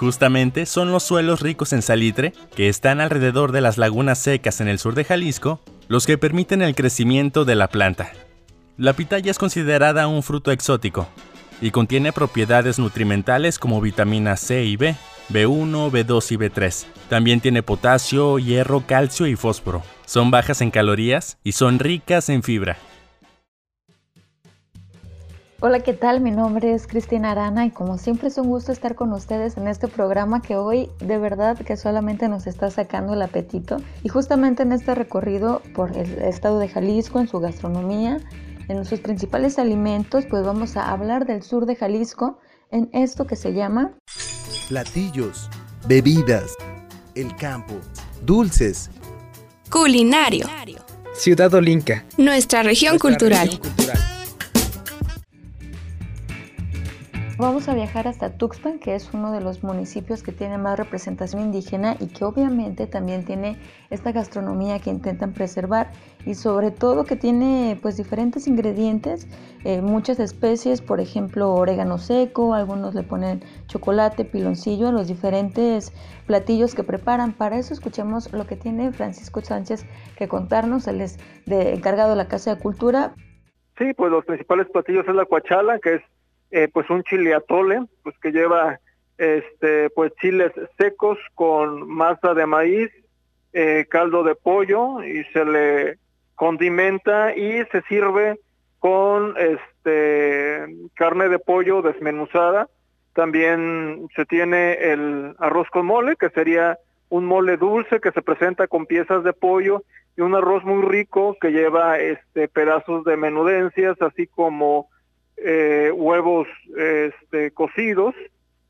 Justamente 0.00 0.66
son 0.66 0.90
los 0.90 1.04
suelos 1.04 1.40
ricos 1.40 1.72
en 1.72 1.82
salitre, 1.82 2.32
que 2.56 2.68
están 2.68 3.00
alrededor 3.00 3.52
de 3.52 3.60
las 3.60 3.78
lagunas 3.78 4.18
secas 4.18 4.60
en 4.60 4.66
el 4.66 4.80
sur 4.80 4.96
de 4.96 5.04
Jalisco, 5.04 5.60
los 5.86 6.06
que 6.06 6.18
permiten 6.18 6.62
el 6.62 6.74
crecimiento 6.74 7.44
de 7.44 7.54
la 7.54 7.68
planta. 7.68 8.10
La 8.76 8.92
pitaya 8.92 9.30
es 9.30 9.38
considerada 9.38 10.08
un 10.08 10.24
fruto 10.24 10.50
exótico 10.50 11.06
y 11.60 11.70
contiene 11.70 12.12
propiedades 12.12 12.80
nutrimentales 12.80 13.60
como 13.60 13.80
vitaminas 13.80 14.40
C 14.40 14.64
y 14.64 14.76
B, 14.76 14.96
B1, 15.30 15.92
B2 15.92 16.32
y 16.32 16.36
B3. 16.36 16.84
También 17.08 17.40
tiene 17.40 17.62
potasio, 17.62 18.40
hierro, 18.40 18.82
calcio 18.84 19.28
y 19.28 19.36
fósforo. 19.36 19.82
Son 20.06 20.32
bajas 20.32 20.60
en 20.60 20.72
calorías 20.72 21.38
y 21.44 21.52
son 21.52 21.78
ricas 21.78 22.28
en 22.28 22.42
fibra. 22.42 22.76
Hola, 25.60 25.78
¿qué 25.80 25.92
tal? 25.92 26.20
Mi 26.20 26.32
nombre 26.32 26.74
es 26.74 26.88
Cristina 26.88 27.30
Arana 27.30 27.66
y 27.66 27.70
como 27.70 27.96
siempre 27.96 28.26
es 28.26 28.38
un 28.38 28.48
gusto 28.48 28.72
estar 28.72 28.96
con 28.96 29.12
ustedes 29.12 29.56
en 29.56 29.68
este 29.68 29.86
programa 29.86 30.42
que 30.42 30.56
hoy 30.56 30.90
de 30.98 31.16
verdad 31.18 31.56
que 31.56 31.76
solamente 31.76 32.28
nos 32.28 32.48
está 32.48 32.72
sacando 32.72 33.14
el 33.14 33.22
apetito 33.22 33.76
y 34.02 34.08
justamente 34.08 34.64
en 34.64 34.72
este 34.72 34.96
recorrido 34.96 35.62
por 35.76 35.96
el 35.96 36.10
estado 36.22 36.58
de 36.58 36.68
Jalisco, 36.68 37.20
en 37.20 37.28
su 37.28 37.38
gastronomía, 37.38 38.18
en 38.68 38.84
sus 38.84 39.00
principales 39.00 39.58
alimentos, 39.58 40.24
pues 40.26 40.44
vamos 40.44 40.76
a 40.76 40.90
hablar 40.90 41.26
del 41.26 41.42
sur 41.42 41.66
de 41.66 41.76
Jalisco 41.76 42.38
en 42.70 42.88
esto 42.92 43.26
que 43.26 43.36
se 43.36 43.52
llama 43.52 43.92
platillos, 44.68 45.50
bebidas, 45.86 46.56
el 47.14 47.34
campo, 47.36 47.74
dulces, 48.24 48.90
Culinario. 49.70 50.46
Ciudad 51.14 51.52
Olinca. 51.52 52.04
Nuestra 52.16 52.62
región 52.62 52.98
cultural. 52.98 53.50
Vamos 57.36 57.68
a 57.68 57.74
viajar 57.74 58.06
hasta 58.06 58.30
Tuxpan, 58.30 58.78
que 58.78 58.94
es 58.94 59.12
uno 59.12 59.32
de 59.32 59.40
los 59.40 59.64
municipios 59.64 60.22
que 60.22 60.30
tiene 60.30 60.56
más 60.56 60.78
representación 60.78 61.42
indígena 61.42 61.96
y 61.98 62.06
que 62.06 62.24
obviamente 62.24 62.86
también 62.86 63.24
tiene 63.24 63.56
esta 63.90 64.12
gastronomía 64.12 64.78
que 64.78 64.90
intentan 64.90 65.32
preservar 65.32 65.90
y 66.24 66.34
sobre 66.34 66.70
todo 66.70 67.04
que 67.04 67.16
tiene 67.16 67.76
pues 67.82 67.96
diferentes 67.96 68.46
ingredientes, 68.46 69.26
eh, 69.64 69.82
muchas 69.82 70.20
especies, 70.20 70.80
por 70.80 71.00
ejemplo 71.00 71.52
orégano 71.52 71.98
seco, 71.98 72.54
algunos 72.54 72.94
le 72.94 73.02
ponen 73.02 73.42
chocolate, 73.66 74.24
piloncillo 74.24 74.86
a 74.86 74.92
los 74.92 75.08
diferentes 75.08 75.92
platillos 76.28 76.76
que 76.76 76.84
preparan. 76.84 77.32
Para 77.32 77.58
eso 77.58 77.74
escuchemos 77.74 78.32
lo 78.32 78.46
que 78.46 78.54
tiene 78.54 78.92
Francisco 78.92 79.40
Sánchez 79.40 79.86
que 80.16 80.28
contarnos, 80.28 80.86
él 80.86 81.00
es 81.00 81.18
de, 81.46 81.74
encargado 81.74 82.10
de 82.10 82.16
la 82.16 82.28
Casa 82.28 82.54
de 82.54 82.62
Cultura. 82.62 83.12
Sí, 83.76 83.92
pues 83.96 84.12
los 84.12 84.24
principales 84.24 84.68
platillos 84.70 85.04
es 85.08 85.14
la 85.16 85.24
cuachala, 85.24 85.80
que 85.80 85.96
es 85.96 86.02
eh, 86.54 86.68
pues 86.72 86.88
un 86.88 87.02
chile 87.02 87.34
atole, 87.34 87.80
pues 88.04 88.16
que 88.20 88.30
lleva 88.30 88.78
este 89.18 89.90
pues 89.90 90.12
chiles 90.20 90.52
secos 90.78 91.18
con 91.34 91.88
masa 91.88 92.32
de 92.32 92.46
maíz, 92.46 92.92
eh, 93.52 93.86
caldo 93.90 94.22
de 94.22 94.36
pollo 94.36 95.02
y 95.02 95.24
se 95.32 95.44
le 95.44 95.98
condimenta 96.36 97.34
y 97.34 97.64
se 97.72 97.82
sirve 97.88 98.38
con 98.78 99.34
este 99.36 100.64
carne 100.94 101.28
de 101.28 101.40
pollo 101.40 101.82
desmenuzada. 101.82 102.68
También 103.14 104.06
se 104.14 104.24
tiene 104.24 104.74
el 104.74 105.34
arroz 105.40 105.68
con 105.70 105.86
mole, 105.86 106.14
que 106.14 106.30
sería 106.30 106.78
un 107.08 107.24
mole 107.24 107.56
dulce 107.56 107.98
que 108.00 108.12
se 108.12 108.22
presenta 108.22 108.68
con 108.68 108.86
piezas 108.86 109.24
de 109.24 109.32
pollo 109.32 109.82
y 110.16 110.20
un 110.20 110.36
arroz 110.36 110.62
muy 110.62 110.82
rico 110.82 111.36
que 111.40 111.50
lleva 111.50 111.98
este 111.98 112.46
pedazos 112.46 113.04
de 113.04 113.16
menudencias, 113.16 114.00
así 114.00 114.28
como 114.28 114.88
eh, 115.36 115.90
huevos 115.94 116.46
este, 116.76 117.50
cocidos 117.52 118.14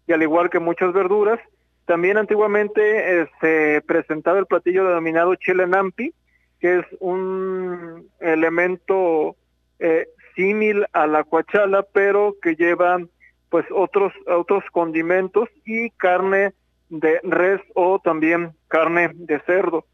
y 0.07 0.13
al 0.13 0.23
igual 0.23 0.51
que 0.51 0.59
muchas 0.59 0.93
verduras. 0.93 1.41
También 1.87 2.17
antiguamente 2.17 3.29
se 3.41 3.83
presentaba 3.87 4.39
el 4.39 4.47
platillo 4.47 4.87
denominado 4.87 5.35
chile 5.35 5.67
nampi, 5.67 6.15
que 6.59 6.79
es 6.79 6.87
un 6.99 8.09
elemento 8.21 9.37
eh, 9.79 10.09
símil 10.35 10.87
a 10.93 11.07
la 11.07 11.25
cuachala, 11.25 11.83
pero 11.93 12.37
que 12.41 12.57
lleva 12.57 13.01
pues 13.51 13.67
otros 13.71 14.13
otros 14.27 14.65
condimentos 14.73 15.49
y 15.65 15.91
carne 15.91 16.55
de 16.89 17.21
res 17.23 17.61
o 17.75 17.99
también 17.99 18.53
carne 18.69 19.11
de 19.15 19.41
cerdo. 19.41 19.85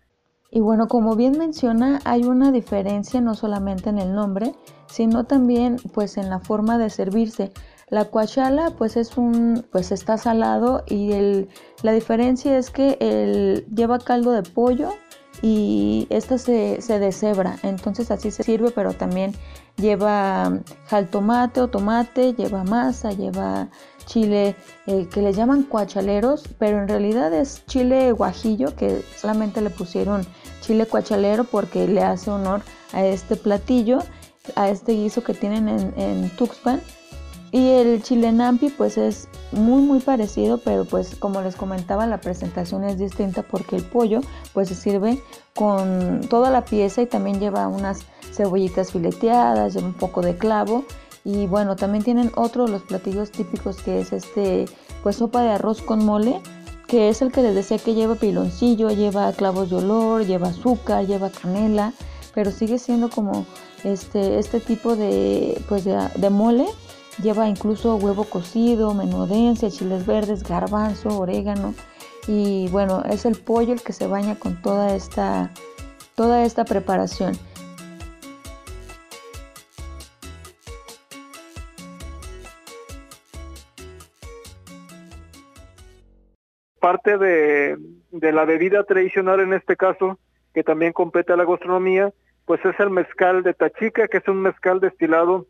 Y 0.51 0.61
bueno, 0.61 0.89
como 0.89 1.15
bien 1.15 1.39
menciona, 1.39 2.01
hay 2.05 2.25
una 2.25 2.51
diferencia 2.51 3.21
no 3.21 3.35
solamente 3.35 3.89
en 3.89 3.99
el 3.99 4.15
nombre, 4.15 4.55
sino 4.87 5.25
también 5.25 5.77
pues 5.95 6.17
en 6.17 6.29
la 6.29 6.41
forma 6.41 6.77
de 6.77 6.91
servirse. 6.91 7.53
La 7.89 8.07
cuachala 8.07 8.71
pues 8.77 8.97
es 8.97 9.17
un 9.17 9.65
pues 9.71 9.93
está 9.93 10.17
salado 10.17 10.85
y 10.87 11.13
el, 11.13 11.49
la 11.83 11.93
diferencia 11.93 12.59
es 12.59 12.71
que 12.71 12.97
el, 13.01 13.65
lleva 13.75 13.99
caldo 13.99 14.33
de 14.33 14.43
pollo 14.43 14.91
y 15.43 16.07
esta 16.11 16.39
se, 16.39 16.83
se 16.83 16.99
deshebra, 16.99 17.57
entonces 17.63 18.11
así 18.11 18.31
se 18.31 18.43
sirve, 18.43 18.71
pero 18.73 18.93
también 18.93 19.33
lleva 19.77 20.61
tomate 21.11 21.61
o 21.61 21.69
tomate, 21.69 22.35
lleva 22.35 22.63
masa, 22.65 23.13
lleva 23.13 23.69
chile 24.05 24.57
eh, 24.87 25.09
que 25.13 25.23
le 25.23 25.33
llaman 25.33 25.63
cuachaleros, 25.63 26.45
pero 26.59 26.83
en 26.83 26.89
realidad 26.89 27.33
es 27.33 27.65
chile 27.67 28.13
guajillo 28.13 28.77
que 28.77 29.03
solamente 29.17 29.61
le 29.61 29.71
pusieron 29.71 30.27
chile 30.71 30.87
cuachalero 30.87 31.43
porque 31.43 31.89
le 31.89 32.01
hace 32.01 32.31
honor 32.31 32.63
a 32.93 33.05
este 33.05 33.35
platillo, 33.35 33.99
a 34.55 34.69
este 34.69 34.93
guiso 34.93 35.25
que 35.25 35.35
tienen 35.35 35.69
en, 35.69 36.31
Tuxpan. 36.37 36.81
Y 37.51 37.71
el 37.71 38.01
chile 38.05 38.31
nampi 38.31 38.69
pues 38.69 38.97
es 38.97 39.27
muy 39.51 39.83
muy 39.83 39.99
parecido, 39.99 40.59
pero 40.59 40.85
pues 40.85 41.17
como 41.17 41.43
les 41.43 41.57
comentaba 41.57 42.07
la 42.07 42.21
presentación 42.21 42.85
es 42.85 42.99
distinta 42.99 43.43
porque 43.43 43.75
el 43.75 43.83
pollo 43.83 44.21
pues 44.55 44.69
se 44.69 44.77
sirve 44.77 45.21
con 45.57 46.21
toda 46.31 46.53
la 46.53 46.65
pieza 46.65 47.03
y 47.03 47.07
también 47.07 47.41
lleva 47.41 47.67
unas 47.67 48.03
cebollitas 48.33 48.93
fileteadas, 48.93 49.75
lleva 49.75 49.89
un 49.89 49.95
poco 49.95 50.23
de 50.23 50.37
clavo 50.37 50.85
y 51.25 51.49
bueno, 51.49 51.75
también 51.75 52.05
tienen 52.05 52.31
otro 52.37 52.67
de 52.67 52.71
los 52.71 52.83
platillos 52.83 53.33
típicos 53.33 53.83
que 53.83 54.01
es 54.01 54.13
este 54.13 54.67
pues 55.03 55.17
sopa 55.17 55.43
de 55.43 55.51
arroz 55.51 55.83
con 55.83 56.05
mole, 56.05 56.41
que 56.91 57.09
es 57.09 57.23
el 57.23 57.31
que 57.31 57.43
les 57.43 57.55
decía 57.55 57.79
que 57.79 57.95
lleva 57.95 58.17
piloncillo, 58.17 58.91
lleva 58.91 59.33
clavos 59.33 59.71
de 59.71 59.77
olor, 59.77 60.27
lleva 60.27 60.49
azúcar, 60.49 61.07
lleva 61.07 61.31
canela, 61.31 61.93
pero 62.35 62.51
sigue 62.51 62.81
siendo 62.81 63.09
como 63.09 63.47
este, 63.85 64.41
este 64.41 64.59
tipo 64.59 64.97
de, 64.97 65.63
pues 65.69 65.85
de, 65.85 66.31
mole. 66.31 66.67
Lleva 67.23 67.49
incluso 67.49 67.95
huevo 67.95 68.25
cocido, 68.25 68.93
menudencia, 68.93 69.71
chiles 69.71 70.05
verdes, 70.05 70.43
garbanzo, 70.43 71.17
orégano. 71.17 71.75
Y 72.27 72.67
bueno, 72.69 73.05
es 73.09 73.25
el 73.25 73.37
pollo 73.37 73.73
el 73.73 73.83
que 73.83 73.93
se 73.93 74.09
baña 74.09 74.35
con 74.37 74.61
toda 74.61 74.97
esta, 74.97 75.53
toda 76.17 76.45
esta 76.45 76.65
preparación. 76.65 77.39
Parte 86.81 87.19
de, 87.19 87.79
la 88.11 88.45
bebida 88.45 88.83
tradicional 88.85 89.41
en 89.41 89.53
este 89.53 89.77
caso, 89.77 90.19
que 90.53 90.65
también 90.65 90.93
compete 90.93 91.33
a 91.33 91.37
la 91.37 91.45
gastronomía, 91.45 92.13
pues 92.47 92.65
es 92.65 92.79
el 92.81 92.91
mezcal 92.91 93.43
de 93.43 93.55
Tachica, 93.55 94.09
que 94.09 94.19
es 94.19 94.27
un 94.27 94.43
mezcal 94.43 94.81
destilado 94.81 95.47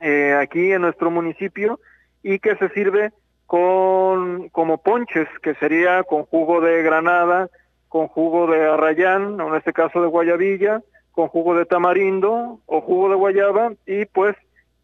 eh, 0.00 0.36
aquí 0.40 0.72
en 0.72 0.82
nuestro 0.82 1.10
municipio 1.10 1.78
y 2.22 2.38
que 2.38 2.56
se 2.56 2.70
sirve 2.70 3.12
con 3.46 4.48
como 4.48 4.82
ponches, 4.82 5.28
que 5.42 5.54
sería 5.56 6.02
con 6.02 6.24
jugo 6.24 6.60
de 6.60 6.82
granada, 6.82 7.48
con 7.88 8.08
jugo 8.08 8.46
de 8.46 8.66
arrayán, 8.66 9.40
en 9.40 9.54
este 9.54 9.72
caso 9.72 10.00
de 10.00 10.08
guayabilla, 10.08 10.82
con 11.12 11.28
jugo 11.28 11.56
de 11.56 11.66
tamarindo 11.66 12.60
o 12.66 12.80
jugo 12.80 13.10
de 13.10 13.16
guayaba 13.16 13.72
y 13.86 14.06
pues 14.06 14.36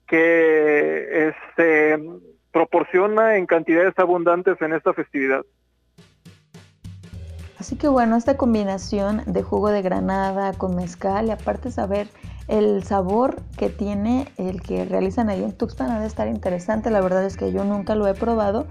que 0.06 1.28
este 1.28 1.98
proporciona 2.56 3.36
en 3.36 3.44
cantidades 3.44 3.92
abundantes 3.98 4.56
en 4.62 4.72
esta 4.72 4.94
festividad. 4.94 5.44
Así 7.58 7.76
que 7.76 7.86
bueno, 7.86 8.16
esta 8.16 8.38
combinación 8.38 9.20
de 9.26 9.42
jugo 9.42 9.68
de 9.68 9.82
granada 9.82 10.54
con 10.54 10.74
mezcal 10.74 11.26
y 11.26 11.32
aparte 11.32 11.70
saber 11.70 12.08
el 12.48 12.82
sabor 12.82 13.42
que 13.58 13.68
tiene 13.68 14.28
el 14.38 14.62
que 14.62 14.86
realizan 14.86 15.28
ahí 15.28 15.44
en 15.44 15.52
Tuxpan 15.52 15.90
ha 15.90 16.00
de 16.00 16.06
estar 16.06 16.28
interesante. 16.28 16.88
La 16.88 17.02
verdad 17.02 17.26
es 17.26 17.36
que 17.36 17.52
yo 17.52 17.62
nunca 17.62 17.94
lo 17.94 18.06
he 18.06 18.14
probado. 18.14 18.66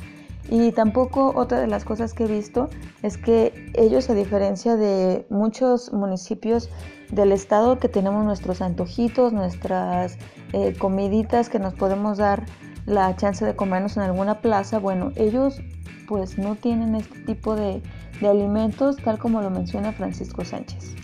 Y 0.49 0.71
tampoco 0.71 1.33
otra 1.35 1.59
de 1.59 1.67
las 1.67 1.85
cosas 1.85 2.15
que 2.15 2.23
he 2.23 2.27
visto 2.27 2.69
es 3.03 3.17
que 3.17 3.71
ellos, 3.75 4.09
a 4.09 4.15
diferencia 4.15 4.77
de 4.77 5.27
muchos 5.29 5.93
municipios 5.93 6.71
del 7.11 7.31
estado 7.31 7.77
que 7.77 7.87
tenemos 7.87 8.25
nuestros 8.25 8.63
antojitos, 8.63 9.31
nuestras 9.31 10.17
eh, 10.53 10.73
comiditas 10.75 11.49
que 11.49 11.59
nos 11.59 11.75
podemos 11.75 12.17
dar 12.17 12.45
la 12.85 13.15
chance 13.15 13.43
de 13.45 13.55
comernos 13.55 13.97
en 13.97 14.03
alguna 14.03 14.41
plaza, 14.41 14.79
bueno, 14.79 15.11
ellos 15.15 15.61
pues 16.07 16.37
no 16.37 16.55
tienen 16.55 16.95
este 16.95 17.19
tipo 17.21 17.55
de, 17.55 17.81
de 18.21 18.27
alimentos 18.27 18.97
tal 18.97 19.17
como 19.17 19.41
lo 19.41 19.49
menciona 19.49 19.91
Francisco 19.91 20.45
Sánchez. 20.45 20.95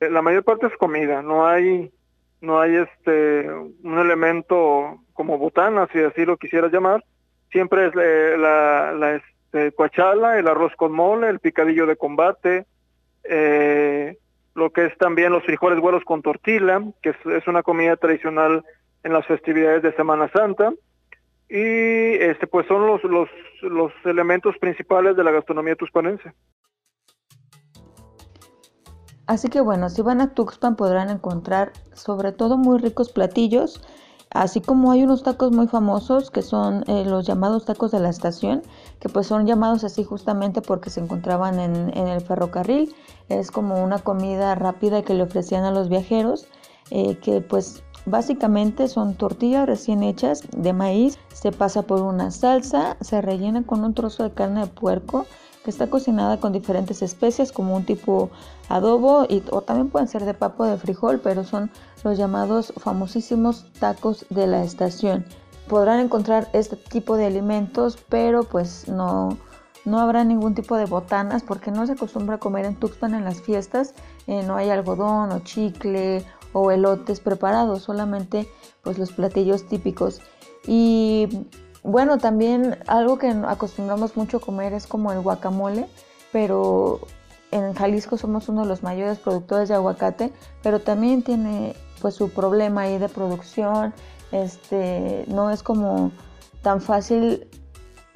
La 0.00 0.22
mayor 0.22 0.44
parte 0.44 0.66
es 0.66 0.76
comida, 0.76 1.22
no 1.22 1.46
hay 1.46 1.92
no 2.40 2.60
hay 2.60 2.76
este 2.76 3.50
un 3.50 3.98
elemento 3.98 5.02
como 5.12 5.38
botana, 5.38 5.88
si 5.92 6.00
así 6.00 6.24
lo 6.24 6.36
quisiera 6.36 6.68
llamar. 6.68 7.04
Siempre 7.50 7.86
es 7.86 7.92
eh, 8.00 8.36
la, 8.38 8.92
la 8.92 9.16
este, 9.16 9.72
cuachala, 9.72 10.38
el 10.38 10.46
arroz 10.46 10.72
con 10.76 10.92
mole, 10.92 11.28
el 11.28 11.40
picadillo 11.40 11.86
de 11.86 11.96
combate, 11.96 12.66
eh, 13.24 14.18
lo 14.54 14.70
que 14.70 14.86
es 14.86 14.98
también 14.98 15.32
los 15.32 15.44
frijoles 15.44 15.80
güeros 15.80 16.04
con 16.04 16.22
tortilla, 16.22 16.82
que 17.02 17.10
es, 17.10 17.46
una 17.46 17.62
comida 17.62 17.96
tradicional 17.96 18.64
en 19.02 19.12
las 19.12 19.26
festividades 19.26 19.82
de 19.82 19.94
Semana 19.94 20.30
Santa. 20.32 20.72
Y 21.48 22.14
este 22.22 22.46
pues 22.46 22.66
son 22.66 22.86
los, 22.86 23.02
los, 23.04 23.28
los 23.62 23.92
elementos 24.04 24.56
principales 24.58 25.16
de 25.16 25.24
la 25.24 25.30
gastronomía 25.30 25.76
tuspanense. 25.76 26.32
Así 29.26 29.48
que 29.48 29.60
bueno, 29.60 29.90
si 29.90 30.02
van 30.02 30.20
a 30.20 30.34
Tuxpan 30.34 30.76
podrán 30.76 31.10
encontrar 31.10 31.72
sobre 31.92 32.32
todo 32.32 32.56
muy 32.56 32.78
ricos 32.78 33.12
platillos, 33.12 33.86
así 34.30 34.60
como 34.62 34.90
hay 34.90 35.02
unos 35.02 35.22
tacos 35.22 35.52
muy 35.52 35.68
famosos 35.68 36.30
que 36.30 36.40
son 36.40 36.82
eh, 36.86 37.04
los 37.06 37.26
llamados 37.26 37.66
tacos 37.66 37.90
de 37.90 38.00
la 38.00 38.08
estación, 38.08 38.62
que 39.00 39.10
pues 39.10 39.26
son 39.26 39.46
llamados 39.46 39.84
así 39.84 40.02
justamente 40.02 40.62
porque 40.62 40.88
se 40.88 41.00
encontraban 41.00 41.60
en, 41.60 41.96
en 41.96 42.08
el 42.08 42.22
ferrocarril. 42.22 42.94
Es 43.28 43.50
como 43.50 43.82
una 43.84 43.98
comida 43.98 44.54
rápida 44.54 45.02
que 45.02 45.12
le 45.12 45.24
ofrecían 45.24 45.64
a 45.64 45.72
los 45.72 45.90
viajeros, 45.90 46.48
eh, 46.90 47.18
que 47.18 47.42
pues 47.42 47.84
básicamente 48.08 48.88
son 48.88 49.14
tortillas 49.14 49.66
recién 49.66 50.02
hechas 50.02 50.42
de 50.56 50.72
maíz, 50.72 51.18
se 51.32 51.52
pasa 51.52 51.82
por 51.82 52.02
una 52.02 52.30
salsa, 52.30 52.96
se 53.00 53.20
rellena 53.20 53.64
con 53.64 53.84
un 53.84 53.94
trozo 53.94 54.22
de 54.24 54.32
carne 54.32 54.60
de 54.60 54.66
puerco, 54.66 55.26
que 55.64 55.70
está 55.70 55.88
cocinada 55.88 56.38
con 56.38 56.52
diferentes 56.52 57.02
especias 57.02 57.52
como 57.52 57.76
un 57.76 57.84
tipo 57.84 58.30
adobo 58.68 59.26
y, 59.28 59.42
o 59.50 59.62
también 59.62 59.90
pueden 59.90 60.08
ser 60.08 60.24
de 60.24 60.34
papo 60.34 60.64
de 60.64 60.78
frijol, 60.78 61.20
pero 61.20 61.44
son 61.44 61.70
los 62.04 62.16
llamados 62.16 62.72
famosísimos 62.76 63.66
tacos 63.78 64.26
de 64.30 64.46
la 64.46 64.62
estación. 64.62 65.24
Podrán 65.68 66.00
encontrar 66.00 66.48
este 66.52 66.76
tipo 66.76 67.16
de 67.16 67.26
alimentos, 67.26 67.98
pero 68.08 68.44
pues 68.44 68.88
no, 68.88 69.36
no 69.84 70.00
habrá 70.00 70.24
ningún 70.24 70.54
tipo 70.54 70.76
de 70.76 70.86
botanas 70.86 71.42
porque 71.42 71.70
no 71.70 71.86
se 71.86 71.92
acostumbra 71.92 72.36
a 72.36 72.38
comer 72.38 72.64
en 72.64 72.76
Tuxpan 72.76 73.14
en 73.14 73.24
las 73.24 73.40
fiestas. 73.42 73.94
Eh, 74.26 74.42
no 74.46 74.56
hay 74.56 74.70
algodón 74.70 75.32
o 75.32 75.40
chicle 75.40 76.24
o 76.52 76.70
elotes 76.70 77.20
preparados, 77.20 77.82
solamente 77.82 78.48
pues 78.82 78.98
los 78.98 79.12
platillos 79.12 79.66
típicos. 79.66 80.20
Y 80.66 81.46
bueno, 81.82 82.18
también 82.18 82.78
algo 82.86 83.18
que 83.18 83.28
acostumbramos 83.28 84.16
mucho 84.16 84.38
a 84.38 84.40
comer 84.40 84.72
es 84.72 84.86
como 84.86 85.12
el 85.12 85.20
guacamole, 85.20 85.86
pero 86.32 87.00
en 87.50 87.74
Jalisco 87.74 88.18
somos 88.18 88.48
uno 88.48 88.62
de 88.62 88.68
los 88.68 88.82
mayores 88.82 89.18
productores 89.18 89.68
de 89.68 89.74
aguacate, 89.74 90.32
pero 90.62 90.80
también 90.80 91.22
tiene 91.22 91.74
pues 92.00 92.14
su 92.14 92.30
problema 92.30 92.82
ahí 92.82 92.98
de 92.98 93.08
producción, 93.08 93.94
este, 94.32 95.24
no 95.28 95.50
es 95.50 95.62
como 95.62 96.12
tan 96.62 96.80
fácil 96.80 97.48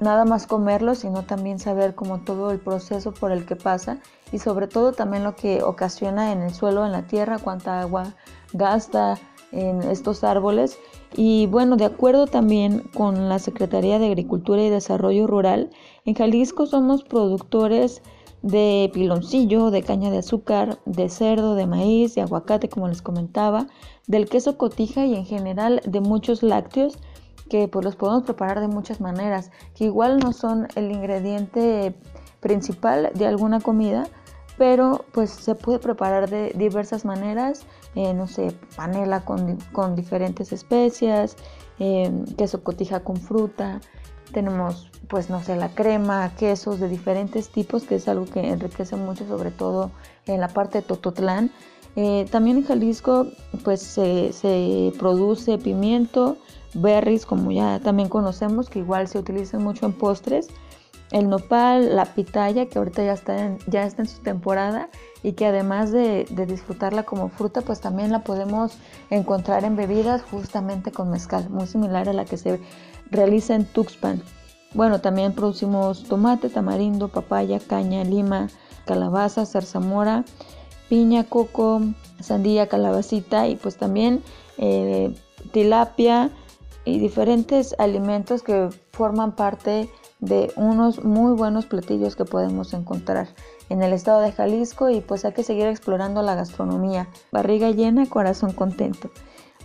nada 0.03 0.25
más 0.25 0.45
comerlo, 0.45 0.95
sino 0.95 1.23
también 1.23 1.59
saber 1.59 1.95
como 1.95 2.19
todo 2.19 2.51
el 2.51 2.59
proceso 2.59 3.11
por 3.13 3.31
el 3.31 3.45
que 3.45 3.55
pasa 3.55 3.99
y 4.31 4.39
sobre 4.39 4.67
todo 4.67 4.91
también 4.91 5.23
lo 5.23 5.35
que 5.35 5.63
ocasiona 5.63 6.31
en 6.31 6.41
el 6.41 6.53
suelo, 6.53 6.85
en 6.85 6.91
la 6.91 7.07
tierra, 7.07 7.39
cuánta 7.39 7.79
agua 7.79 8.13
gasta 8.53 9.17
en 9.51 9.81
estos 9.83 10.23
árboles. 10.23 10.77
Y 11.15 11.47
bueno, 11.47 11.77
de 11.77 11.85
acuerdo 11.85 12.27
también 12.27 12.89
con 12.95 13.29
la 13.29 13.39
Secretaría 13.39 13.99
de 13.99 14.07
Agricultura 14.07 14.61
y 14.63 14.69
Desarrollo 14.69 15.27
Rural, 15.27 15.69
en 16.05 16.15
Jalisco 16.15 16.65
somos 16.65 17.03
productores 17.03 18.01
de 18.41 18.91
piloncillo, 18.93 19.71
de 19.71 19.83
caña 19.83 20.11
de 20.11 20.17
azúcar, 20.17 20.79
de 20.85 21.07
cerdo, 21.09 21.55
de 21.55 21.65
maíz, 21.65 22.13
de 22.15 22.21
aguacate, 22.21 22.67
como 22.67 22.89
les 22.89 23.01
comentaba, 23.01 23.67
del 24.05 24.27
queso 24.27 24.57
cotija 24.57 25.05
y 25.05 25.15
en 25.15 25.25
general 25.25 25.81
de 25.85 26.01
muchos 26.01 26.43
lácteos 26.43 26.97
que 27.53 27.67
pues 27.67 27.85
los 27.85 27.95
podemos 27.95 28.23
preparar 28.23 28.61
de 28.61 28.67
muchas 28.67 28.99
maneras, 28.99 29.51
que 29.75 29.83
igual 29.83 30.17
no 30.17 30.33
son 30.33 30.67
el 30.73 30.91
ingrediente 30.91 31.93
principal 32.39 33.11
de 33.13 33.27
alguna 33.27 33.59
comida, 33.59 34.07
pero 34.57 35.05
pues 35.11 35.29
se 35.29 35.53
puede 35.53 35.77
preparar 35.77 36.31
de 36.31 36.51
diversas 36.55 37.05
maneras, 37.05 37.67
eh, 37.93 38.11
no 38.15 38.25
sé, 38.25 38.55
panela 38.75 39.23
con, 39.23 39.57
con 39.71 39.95
diferentes 39.95 40.51
especias, 40.51 41.37
eh, 41.77 42.11
queso 42.39 42.63
cotija 42.63 43.01
con 43.01 43.17
fruta, 43.17 43.81
tenemos 44.31 44.89
pues 45.07 45.29
no 45.29 45.43
sé, 45.43 45.55
la 45.55 45.69
crema, 45.69 46.31
quesos 46.35 46.79
de 46.79 46.89
diferentes 46.89 47.49
tipos, 47.49 47.83
que 47.83 47.95
es 47.97 48.07
algo 48.07 48.25
que 48.25 48.49
enriquece 48.49 48.95
mucho, 48.95 49.27
sobre 49.27 49.51
todo 49.51 49.91
en 50.25 50.41
la 50.41 50.47
parte 50.47 50.79
de 50.79 50.87
Tototlán. 50.87 51.51
Eh, 51.95 52.25
también 52.31 52.57
en 52.57 52.63
Jalisco 52.65 53.27
pues 53.63 53.79
se, 53.83 54.33
se 54.33 54.91
produce 54.97 55.59
pimiento, 55.59 56.37
berries, 56.73 57.25
como 57.25 57.51
ya 57.51 57.79
también 57.79 58.09
conocemos, 58.09 58.69
que 58.69 58.79
igual 58.79 59.07
se 59.07 59.19
utilizan 59.19 59.63
mucho 59.63 59.85
en 59.85 59.93
postres 59.93 60.49
el 61.13 61.29
nopal, 61.29 61.95
la 61.95 62.05
pitaya, 62.05 62.65
que 62.65 62.79
ahorita 62.79 63.03
ya 63.03 63.13
está 63.13 63.45
en, 63.45 63.59
ya 63.67 63.85
está 63.85 64.01
en 64.01 64.07
su 64.07 64.19
temporada 64.23 64.89
y 65.21 65.33
que 65.33 65.45
además 65.45 65.91
de, 65.91 66.25
disfrutarla 66.47 67.03
como 67.03 67.29
fruta, 67.29 67.61
pues 67.61 67.79
también 67.81 68.11
la 68.11 68.23
podemos 68.23 68.73
encontrar 69.11 69.63
en 69.63 69.75
bebidas 69.75 70.23
justamente 70.23 70.91
con 70.91 71.11
mezcal, 71.11 71.51
muy 71.51 71.67
similar 71.67 72.09
a 72.09 72.13
la 72.13 72.25
que 72.25 72.37
se 72.37 72.59
realiza 73.11 73.53
en 73.53 73.65
Tuxpan. 73.65 74.23
Bueno, 74.73 75.01
también 75.01 75.33
producimos 75.33 76.03
tomate, 76.05 76.49
tamarindo, 76.49 77.09
papaya, 77.09 77.59
caña, 77.59 78.03
lima, 78.03 78.47
calabaza, 78.87 79.45
zarzamora, 79.45 80.25
piña, 80.89 81.25
coco, 81.25 81.81
sandía, 82.19 82.67
calabacita 82.67 83.47
y 83.47 83.55
pues 83.55 83.77
también 83.77 84.23
eh, 84.57 85.13
tilapia 85.51 86.31
y 86.85 86.99
diferentes 86.99 87.75
alimentos 87.77 88.43
que 88.43 88.69
forman 88.91 89.35
parte 89.35 89.89
de 90.19 90.51
unos 90.55 91.03
muy 91.03 91.33
buenos 91.33 91.65
platillos 91.65 92.15
que 92.15 92.25
podemos 92.25 92.73
encontrar 92.73 93.27
en 93.69 93.83
el 93.83 93.93
estado 93.93 94.21
de 94.21 94.31
Jalisco 94.31 94.89
y 94.89 95.01
pues 95.01 95.25
hay 95.25 95.33
que 95.33 95.43
seguir 95.43 95.67
explorando 95.67 96.21
la 96.21 96.35
gastronomía. 96.35 97.09
Barriga 97.31 97.71
llena, 97.71 98.05
corazón 98.05 98.53
contento. 98.53 99.09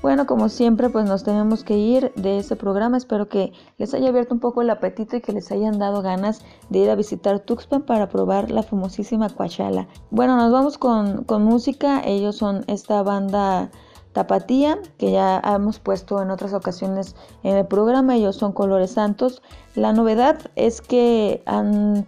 Bueno, 0.00 0.26
como 0.26 0.48
siempre, 0.48 0.90
pues 0.90 1.06
nos 1.06 1.24
tenemos 1.24 1.64
que 1.64 1.76
ir 1.76 2.12
de 2.14 2.38
este 2.38 2.54
programa. 2.54 2.96
Espero 2.96 3.28
que 3.28 3.52
les 3.78 3.94
haya 3.94 4.10
abierto 4.10 4.32
un 4.32 4.40
poco 4.40 4.62
el 4.62 4.70
apetito 4.70 5.16
y 5.16 5.20
que 5.20 5.32
les 5.32 5.50
hayan 5.50 5.78
dado 5.78 6.02
ganas 6.02 6.44
de 6.68 6.78
ir 6.78 6.90
a 6.90 6.94
visitar 6.94 7.40
Tuxpan 7.40 7.82
para 7.82 8.08
probar 8.08 8.52
la 8.52 8.62
famosísima 8.62 9.28
Coachala. 9.28 9.88
Bueno, 10.10 10.36
nos 10.36 10.52
vamos 10.52 10.78
con, 10.78 11.24
con 11.24 11.44
música. 11.44 12.00
Ellos 12.04 12.36
son 12.36 12.62
esta 12.68 13.02
banda 13.02 13.72
Tapatía, 14.18 14.80
que 14.98 15.12
ya 15.12 15.40
hemos 15.44 15.78
puesto 15.78 16.20
en 16.20 16.32
otras 16.32 16.52
ocasiones 16.52 17.14
en 17.44 17.56
el 17.56 17.66
programa, 17.66 18.16
ellos 18.16 18.34
son 18.34 18.50
Colores 18.50 18.90
Santos. 18.90 19.42
La 19.76 19.92
novedad 19.92 20.40
es 20.56 20.80
que 20.80 21.40
han 21.46 22.04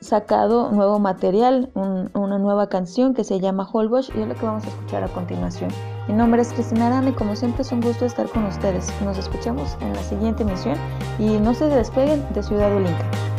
sacado 0.00 0.72
nuevo 0.72 0.98
material, 0.98 1.70
una 1.74 2.38
nueva 2.38 2.68
canción 2.68 3.14
que 3.14 3.22
se 3.22 3.38
llama 3.38 3.68
Holbox 3.72 4.10
y 4.16 4.22
es 4.22 4.26
lo 4.26 4.34
que 4.34 4.44
vamos 4.44 4.64
a 4.64 4.70
escuchar 4.70 5.04
a 5.04 5.08
continuación. 5.08 5.70
Mi 6.08 6.14
nombre 6.14 6.42
es 6.42 6.52
Cristina 6.52 6.88
Arana 6.88 7.10
y 7.10 7.12
como 7.12 7.36
siempre 7.36 7.62
es 7.62 7.70
un 7.70 7.80
gusto 7.80 8.06
estar 8.06 8.28
con 8.28 8.44
ustedes. 8.46 8.92
Nos 9.04 9.16
escuchamos 9.16 9.76
en 9.82 9.94
la 9.94 10.02
siguiente 10.02 10.42
emisión 10.42 10.74
y 11.20 11.38
no 11.38 11.54
se 11.54 11.66
despeguen 11.66 12.26
de 12.34 12.42
Ciudad 12.42 12.74
Olinka. 12.74 13.31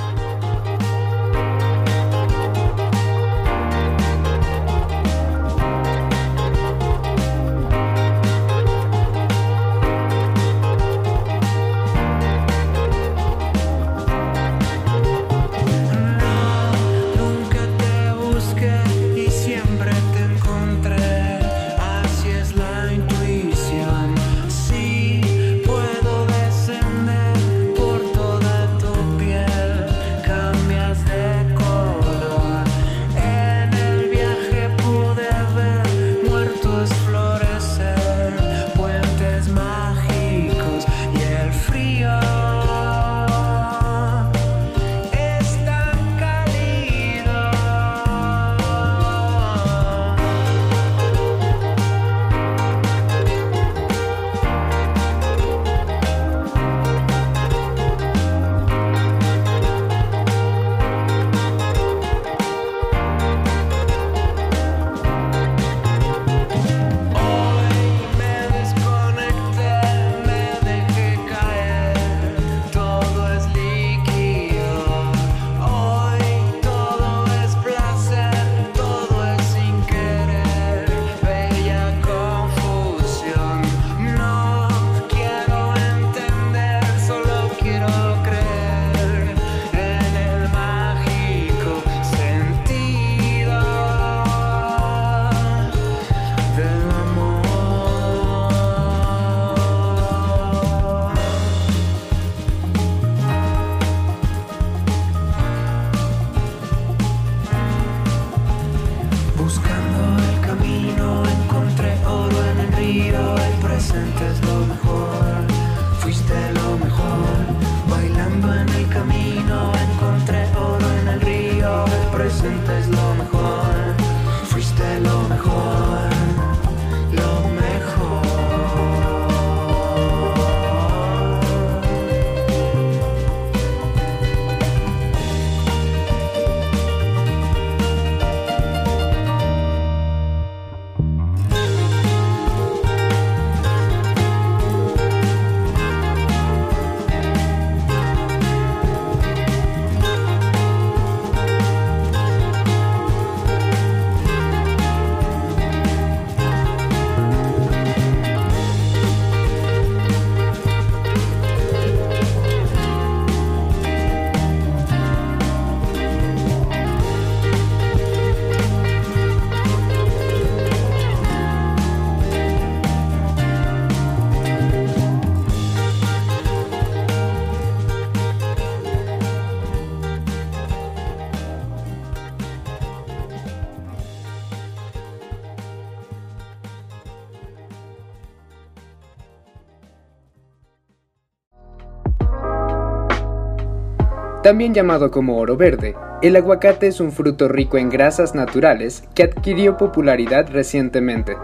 También 194.43 194.73
llamado 194.73 195.09
como 195.09 195.37
oro 195.37 195.55
verde, 195.55 195.95
el 196.21 196.35
aguacate 196.35 196.87
es 196.87 196.99
un 196.99 197.13
fruto 197.13 197.47
rico 197.47 197.77
en 197.77 197.89
grasas 197.89 198.35
naturales 198.35 199.05
que 199.15 199.23
adquirió 199.23 199.77
popularidad 199.77 200.49
recientemente. 200.51 201.37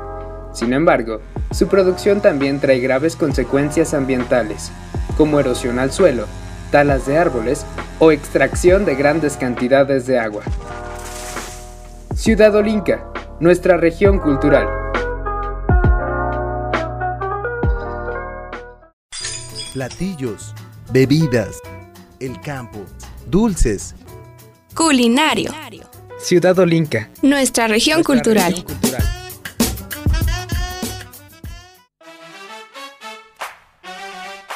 Sin 0.52 0.74
embargo, 0.74 1.22
su 1.52 1.70
producción 1.70 2.20
también 2.20 2.60
trae 2.60 2.80
graves 2.80 3.16
consecuencias 3.16 3.94
ambientales, 3.94 4.74
como 5.16 5.40
erosión 5.40 5.80
al 5.80 5.94
suelo, 5.94 6.26
talas 6.72 7.06
de 7.06 7.18
árboles 7.18 7.66
o 8.00 8.12
extracción 8.12 8.84
de 8.84 8.96
grandes 8.96 9.38
cantidades 9.38 10.06
de 10.06 10.20
agua. 10.20 10.44
Ciudad 12.16 12.54
Olinca, 12.54 13.06
nuestra 13.40 13.78
región 13.78 14.20
cultural. 14.20 14.68
Platillos, 19.72 20.54
bebidas, 20.92 21.62
el 22.20 22.40
campo, 22.42 22.86
dulces. 23.28 23.96
Culinario. 24.76 25.52
Ciudad 26.20 26.58
Olinca. 26.60 27.10
Nuestra 27.22 27.68
región 27.68 28.04
cultural. 28.04 28.66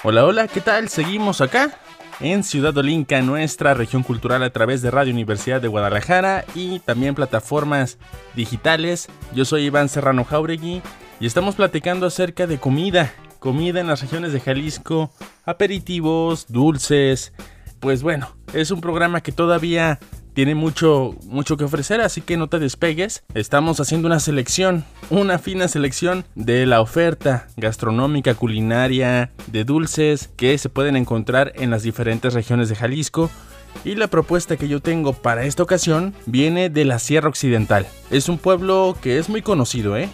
Hola, 0.04 0.26
hola, 0.26 0.48
¿qué 0.48 0.60
tal? 0.60 0.90
Seguimos 0.90 1.40
acá 1.40 1.80
en 2.20 2.44
Ciudad 2.44 2.78
Olinca, 2.78 3.22
nuestra 3.22 3.74
región 3.74 4.04
cultural 4.04 4.44
a 4.44 4.50
través 4.50 4.82
de 4.82 4.92
Radio 4.92 5.14
Universidad 5.14 5.62
de 5.62 5.70
Guadalajara 5.70 6.44
y 6.54 6.80
también 6.80 7.16
plataformas 7.16 7.98
digitales. 8.36 9.08
Yo 9.34 9.46
soy 9.46 9.64
Iván 9.64 9.88
Serrano 9.88 10.26
Jauregui 10.26 10.82
y 11.20 11.26
estamos 11.26 11.56
platicando 11.56 12.06
acerca 12.06 12.48
de 12.48 12.60
comida, 12.60 13.14
comida 13.40 13.80
en 13.80 13.88
las 13.88 14.02
regiones 14.02 14.34
de 14.34 14.42
Jalisco, 14.42 15.12
aperitivos, 15.46 16.48
dulces. 16.50 17.32
Pues 17.84 18.02
bueno, 18.02 18.30
es 18.54 18.72
un 18.72 18.80
programa 18.80 19.20
que 19.20 19.34
todavía 19.34 20.00
tiene 20.34 20.56
mucho, 20.56 21.18
mucho 21.26 21.58
que 21.58 21.66
ofrecer, 21.66 22.00
así 22.00 22.22
que 22.22 22.38
no 22.38 22.48
te 22.48 22.58
despegues. 22.58 23.26
Estamos 23.34 23.82
haciendo 23.82 24.08
una 24.08 24.22
selección, 24.22 24.86
una 25.10 25.38
fina 25.38 25.68
selección 25.68 26.24
de 26.34 26.66
la 26.66 26.80
oferta 26.80 27.50
gastronómica, 27.58 28.36
culinaria, 28.36 29.32
de 29.48 29.66
dulces 29.66 30.30
que 30.38 30.58
se 30.58 30.70
pueden 30.70 30.96
encontrar 30.96 31.52
en 31.56 31.72
las 31.72 31.84
diferentes 31.84 32.34
regiones 32.34 32.70
de 32.70 32.76
Jalisco. 32.76 33.30
Y 33.84 33.96
la 33.96 34.08
propuesta 34.08 34.56
que 34.56 34.70
yo 34.70 34.80
tengo 34.80 35.12
para 35.12 35.44
esta 35.44 35.64
ocasión 35.64 36.14
viene 36.26 36.70
de 36.70 36.86
la 36.86 37.00
Sierra 37.00 37.28
Occidental. 37.28 37.86
Es 38.12 38.30
un 38.30 38.38
pueblo 38.38 38.96
que 39.02 39.18
es 39.18 39.28
muy 39.28 39.42
conocido, 39.42 39.98
¿eh? 39.98 40.10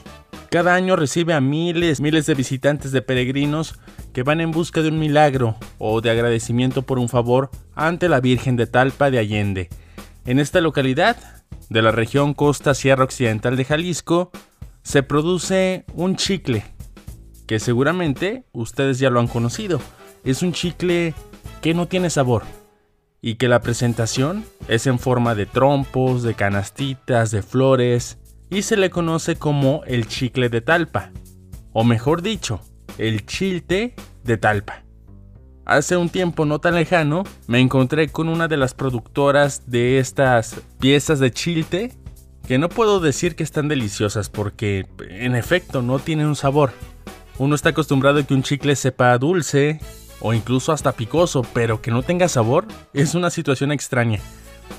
Cada 0.50 0.74
año 0.74 0.96
recibe 0.96 1.36
a 1.36 1.42
miles, 1.42 2.02
miles 2.02 2.26
de 2.26 2.34
visitantes 2.34 2.92
de 2.92 3.04
peregrinos 3.04 3.76
que 4.14 4.24
van 4.24 4.42
en 4.42 4.52
busca 4.52 4.82
de 4.82 4.90
un 4.90 5.00
milagro 5.00 5.56
o 5.78 6.02
de 6.02 6.10
agradecimiento 6.10 6.82
por 6.84 7.00
un 7.00 7.10
favor 7.10 7.50
ante 7.76 8.10
la 8.10 8.20
Virgen 8.20 8.56
de 8.56 8.68
Talpa 8.68 9.12
de 9.12 9.20
Allende. 9.20 9.70
En 10.26 10.40
esta 10.40 10.62
localidad 10.62 11.18
de 11.70 11.82
la 11.82 11.92
región 11.92 12.34
Costa 12.34 12.74
Sierra 12.74 13.04
Occidental 13.04 13.56
de 13.56 13.66
Jalisco 13.66 14.32
se 14.84 15.04
produce 15.04 15.86
un 15.94 16.16
chicle 16.16 16.64
que 17.48 17.60
seguramente 17.60 18.44
ustedes 18.52 19.00
ya 19.00 19.10
lo 19.10 19.20
han 19.20 19.28
conocido. 19.28 19.80
Es 20.24 20.44
un 20.44 20.54
chicle 20.54 21.14
que 21.62 21.74
no 21.74 21.88
tiene 21.88 22.10
sabor 22.10 22.44
y 23.22 23.36
que 23.36 23.48
la 23.48 23.62
presentación 23.62 24.46
es 24.68 24.88
en 24.88 25.00
forma 25.00 25.36
de 25.36 25.46
trompos, 25.46 26.24
de 26.24 26.36
canastitas, 26.36 27.32
de 27.32 27.42
flores 27.42 28.18
y 28.50 28.64
se 28.64 28.78
le 28.78 28.90
conoce 28.90 29.36
como 29.36 29.84
el 29.86 30.08
chicle 30.08 30.50
de 30.50 30.62
talpa, 30.62 31.12
o 31.72 31.84
mejor 31.84 32.22
dicho, 32.22 32.62
el 32.98 33.26
chilte 33.26 33.96
de 34.24 34.38
talpa. 34.38 34.84
Hace 35.66 35.98
un 35.98 36.10
tiempo 36.10 36.46
no 36.46 36.60
tan 36.60 36.76
lejano 36.76 37.24
me 37.48 37.60
encontré 37.60 38.10
con 38.10 38.28
una 38.28 38.48
de 38.48 38.58
las 38.58 38.74
productoras 38.74 39.70
de 39.70 40.00
estas 40.00 40.62
piezas 40.80 41.20
de 41.20 41.32
chilte 41.32 41.94
que 42.48 42.58
no 42.58 42.70
puedo 42.70 43.00
decir 43.00 43.36
que 43.36 43.44
están 43.44 43.68
deliciosas 43.68 44.30
porque 44.30 44.88
en 45.10 45.36
efecto 45.36 45.84
no 45.84 46.00
tienen 46.00 46.26
un 46.26 46.36
sabor. 46.36 46.72
Uno 47.38 47.54
está 47.54 47.70
acostumbrado 47.70 48.20
a 48.20 48.24
que 48.24 48.34
un 48.34 48.42
chicle 48.42 48.76
sepa 48.76 49.16
dulce 49.20 49.80
o 50.22 50.34
incluso 50.34 50.72
hasta 50.72 50.94
picoso, 50.94 51.44
pero 51.54 51.82
que 51.82 51.92
no 51.92 52.02
tenga 52.02 52.28
sabor 52.28 52.66
es 52.94 53.14
una 53.14 53.30
situación 53.30 53.72
extraña. 53.72 54.20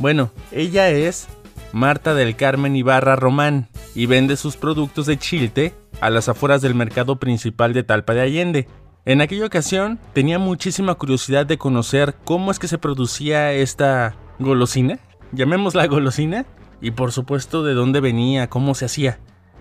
Bueno, 0.00 0.32
ella 0.50 0.90
es 0.90 1.28
Marta 1.72 2.14
del 2.14 2.36
Carmen 2.36 2.74
Ibarra 2.74 3.16
Román 3.16 3.68
y 3.94 4.06
vende 4.06 4.36
sus 4.36 4.56
productos 4.56 5.06
de 5.06 5.18
chilte 5.18 5.74
a 6.00 6.10
las 6.10 6.28
afueras 6.28 6.62
del 6.62 6.74
mercado 6.74 7.16
principal 7.16 7.72
de 7.72 7.82
Talpa 7.82 8.14
de 8.14 8.22
Allende. 8.22 8.68
En 9.04 9.20
aquella 9.20 9.46
ocasión 9.46 9.98
tenía 10.12 10.38
muchísima 10.38 10.94
curiosidad 10.94 11.46
de 11.46 11.58
conocer 11.58 12.14
cómo 12.24 12.50
es 12.50 12.58
que 12.58 12.68
se 12.68 12.78
producía 12.78 13.52
esta 13.52 14.16
golosina, 14.38 14.98
llamémosla 15.32 15.86
golosina, 15.86 16.46
y 16.80 16.92
por 16.92 17.12
supuesto 17.12 17.62
de 17.62 17.74
dónde 17.74 18.00
venía, 18.00 18.48
cómo 18.48 18.74
se 18.74 18.86
hacía. 18.86 19.18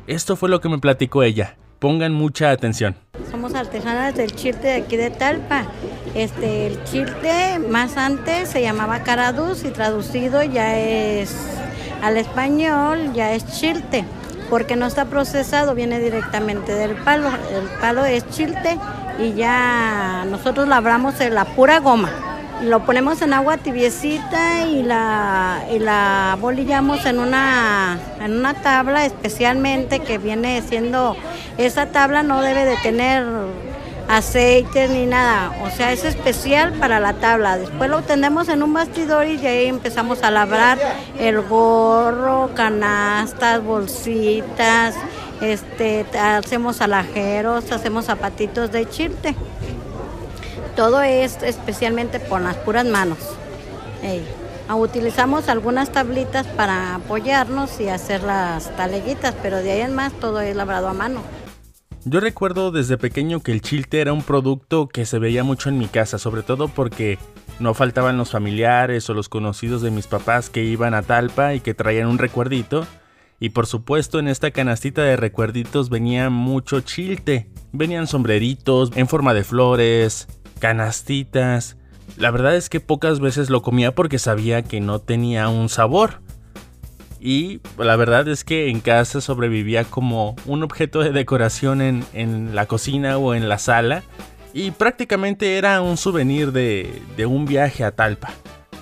Esto 0.07 0.35
fue 0.35 0.49
lo 0.49 0.61
que 0.61 0.69
me 0.69 0.79
platicó 0.79 1.23
ella. 1.23 1.57
Pongan 1.79 2.13
mucha 2.13 2.51
atención. 2.51 2.95
Somos 3.31 3.53
artesanas 3.53 4.15
del 4.15 4.33
chilte 4.35 4.67
de 4.67 4.73
aquí 4.73 4.97
de 4.97 5.11
Talpa. 5.11 5.65
Este, 6.15 6.67
el 6.67 6.83
chilte 6.83 7.59
más 7.59 7.95
antes 7.95 8.49
se 8.49 8.61
llamaba 8.61 9.03
caraduz 9.03 9.63
y 9.63 9.69
traducido 9.69 10.43
ya 10.43 10.77
es 10.77 11.35
al 12.01 12.17
español 12.17 13.13
ya 13.13 13.33
es 13.33 13.45
chilte, 13.59 14.05
porque 14.49 14.75
no 14.75 14.85
está 14.85 15.05
procesado, 15.05 15.75
viene 15.75 15.99
directamente 15.99 16.73
del 16.73 16.95
palo. 16.95 17.29
El 17.29 17.67
palo 17.79 18.05
es 18.05 18.27
chilte 18.29 18.77
y 19.19 19.33
ya 19.33 20.25
nosotros 20.29 20.67
labramos 20.67 21.15
la 21.19 21.45
pura 21.45 21.79
goma. 21.79 22.09
Lo 22.63 22.85
ponemos 22.85 23.21
en 23.21 23.33
agua 23.33 23.55
tibiecita 23.57 24.67
y 24.67 24.83
la, 24.83 25.63
y 25.71 25.79
la 25.79 26.37
bolillamos 26.41 27.05
en 27.05 27.19
una, 27.19 27.97
en 28.19 28.37
una 28.37 28.53
tabla 28.53 29.05
especialmente 29.05 29.99
que 29.99 30.17
viene 30.17 30.61
siendo, 30.61 31.15
esa 31.57 31.85
tabla 31.85 32.21
no 32.21 32.41
debe 32.41 32.65
de 32.65 32.75
tener 32.77 33.25
aceites 34.09 34.89
ni 34.89 35.05
nada, 35.05 35.53
o 35.63 35.69
sea, 35.69 35.91
es 35.91 36.03
especial 36.03 36.73
para 36.73 36.99
la 36.99 37.13
tabla. 37.13 37.57
Después 37.57 37.91
lo 37.91 38.01
tendemos 38.01 38.49
en 38.49 38.63
un 38.63 38.73
bastidor 38.73 39.27
y 39.27 39.45
ahí 39.45 39.67
empezamos 39.67 40.23
a 40.23 40.31
labrar 40.31 40.79
el 41.19 41.41
gorro, 41.41 42.49
canastas, 42.55 43.63
bolsitas, 43.63 44.95
este, 45.41 46.05
hacemos 46.19 46.81
alajeros, 46.81 47.71
hacemos 47.71 48.05
zapatitos 48.05 48.71
de 48.71 48.89
chilte. 48.89 49.35
Todo 50.75 51.03
es 51.03 51.43
especialmente 51.43 52.19
con 52.19 52.43
las 52.43 52.57
puras 52.57 52.85
manos. 52.85 53.19
Ey. 54.01 54.25
Utilizamos 54.71 55.49
algunas 55.49 55.91
tablitas 55.91 56.45
para 56.45 56.93
apoyarnos 56.93 57.81
y 57.81 57.89
hacer 57.89 58.21
las 58.21 58.69
taleguitas, 58.75 59.33
pero 59.41 59.57
de 59.57 59.71
ahí 59.71 59.81
en 59.81 59.95
más 59.95 60.13
todo 60.13 60.41
es 60.41 60.55
labrado 60.55 60.87
a 60.87 60.93
mano. 60.93 61.21
Yo 62.11 62.19
recuerdo 62.19 62.71
desde 62.71 62.97
pequeño 62.97 63.41
que 63.41 63.51
el 63.51 63.61
chilte 63.61 64.01
era 64.01 64.13
un 64.13 64.23
producto 64.23 64.87
que 64.87 65.05
se 65.05 65.19
veía 65.19 65.43
mucho 65.43 65.69
en 65.69 65.77
mi 65.77 65.85
casa, 65.85 66.17
sobre 66.17 66.41
todo 66.41 66.67
porque 66.67 67.19
no 67.59 67.75
faltaban 67.75 68.17
los 68.17 68.31
familiares 68.31 69.07
o 69.11 69.13
los 69.13 69.29
conocidos 69.29 69.83
de 69.83 69.91
mis 69.91 70.07
papás 70.07 70.49
que 70.49 70.63
iban 70.63 70.95
a 70.95 71.03
Talpa 71.03 71.53
y 71.53 71.59
que 71.59 71.75
traían 71.75 72.07
un 72.07 72.17
recuerdito. 72.17 72.87
Y 73.39 73.49
por 73.49 73.67
supuesto 73.67 74.17
en 74.17 74.27
esta 74.27 74.49
canastita 74.49 75.03
de 75.03 75.17
recuerditos 75.17 75.91
venía 75.91 76.31
mucho 76.31 76.81
chilte. 76.81 77.47
Venían 77.73 78.07
sombreritos 78.07 78.91
en 78.95 79.07
forma 79.07 79.35
de 79.35 79.43
flores, 79.43 80.27
canastitas. 80.57 81.77
La 82.17 82.31
verdad 82.31 82.55
es 82.55 82.69
que 82.69 82.79
pocas 82.79 83.19
veces 83.19 83.51
lo 83.51 83.61
comía 83.61 83.93
porque 83.93 84.17
sabía 84.17 84.63
que 84.63 84.81
no 84.81 84.97
tenía 84.97 85.47
un 85.49 85.69
sabor. 85.69 86.21
Y 87.19 87.59
la 87.77 87.95
verdad 87.95 88.27
es 88.27 88.43
que 88.43 88.69
en 88.69 88.79
casa 88.79 89.19
sobrevivía 89.19 89.83
como 89.83 90.35
un 90.45 90.63
objeto 90.63 90.99
de 90.99 91.11
decoración 91.11 91.81
en, 91.81 92.05
en 92.13 92.55
la 92.55 92.65
cocina 92.65 93.17
o 93.17 93.33
en 93.33 93.49
la 93.49 93.57
sala. 93.57 94.03
Y 94.53 94.71
prácticamente 94.71 95.57
era 95.57 95.81
un 95.81 95.97
souvenir 95.97 96.51
de, 96.51 97.01
de, 97.17 97.25
un 97.25 97.45
viaje 97.45 97.83
a 97.83 97.91
Talpa. 97.91 98.29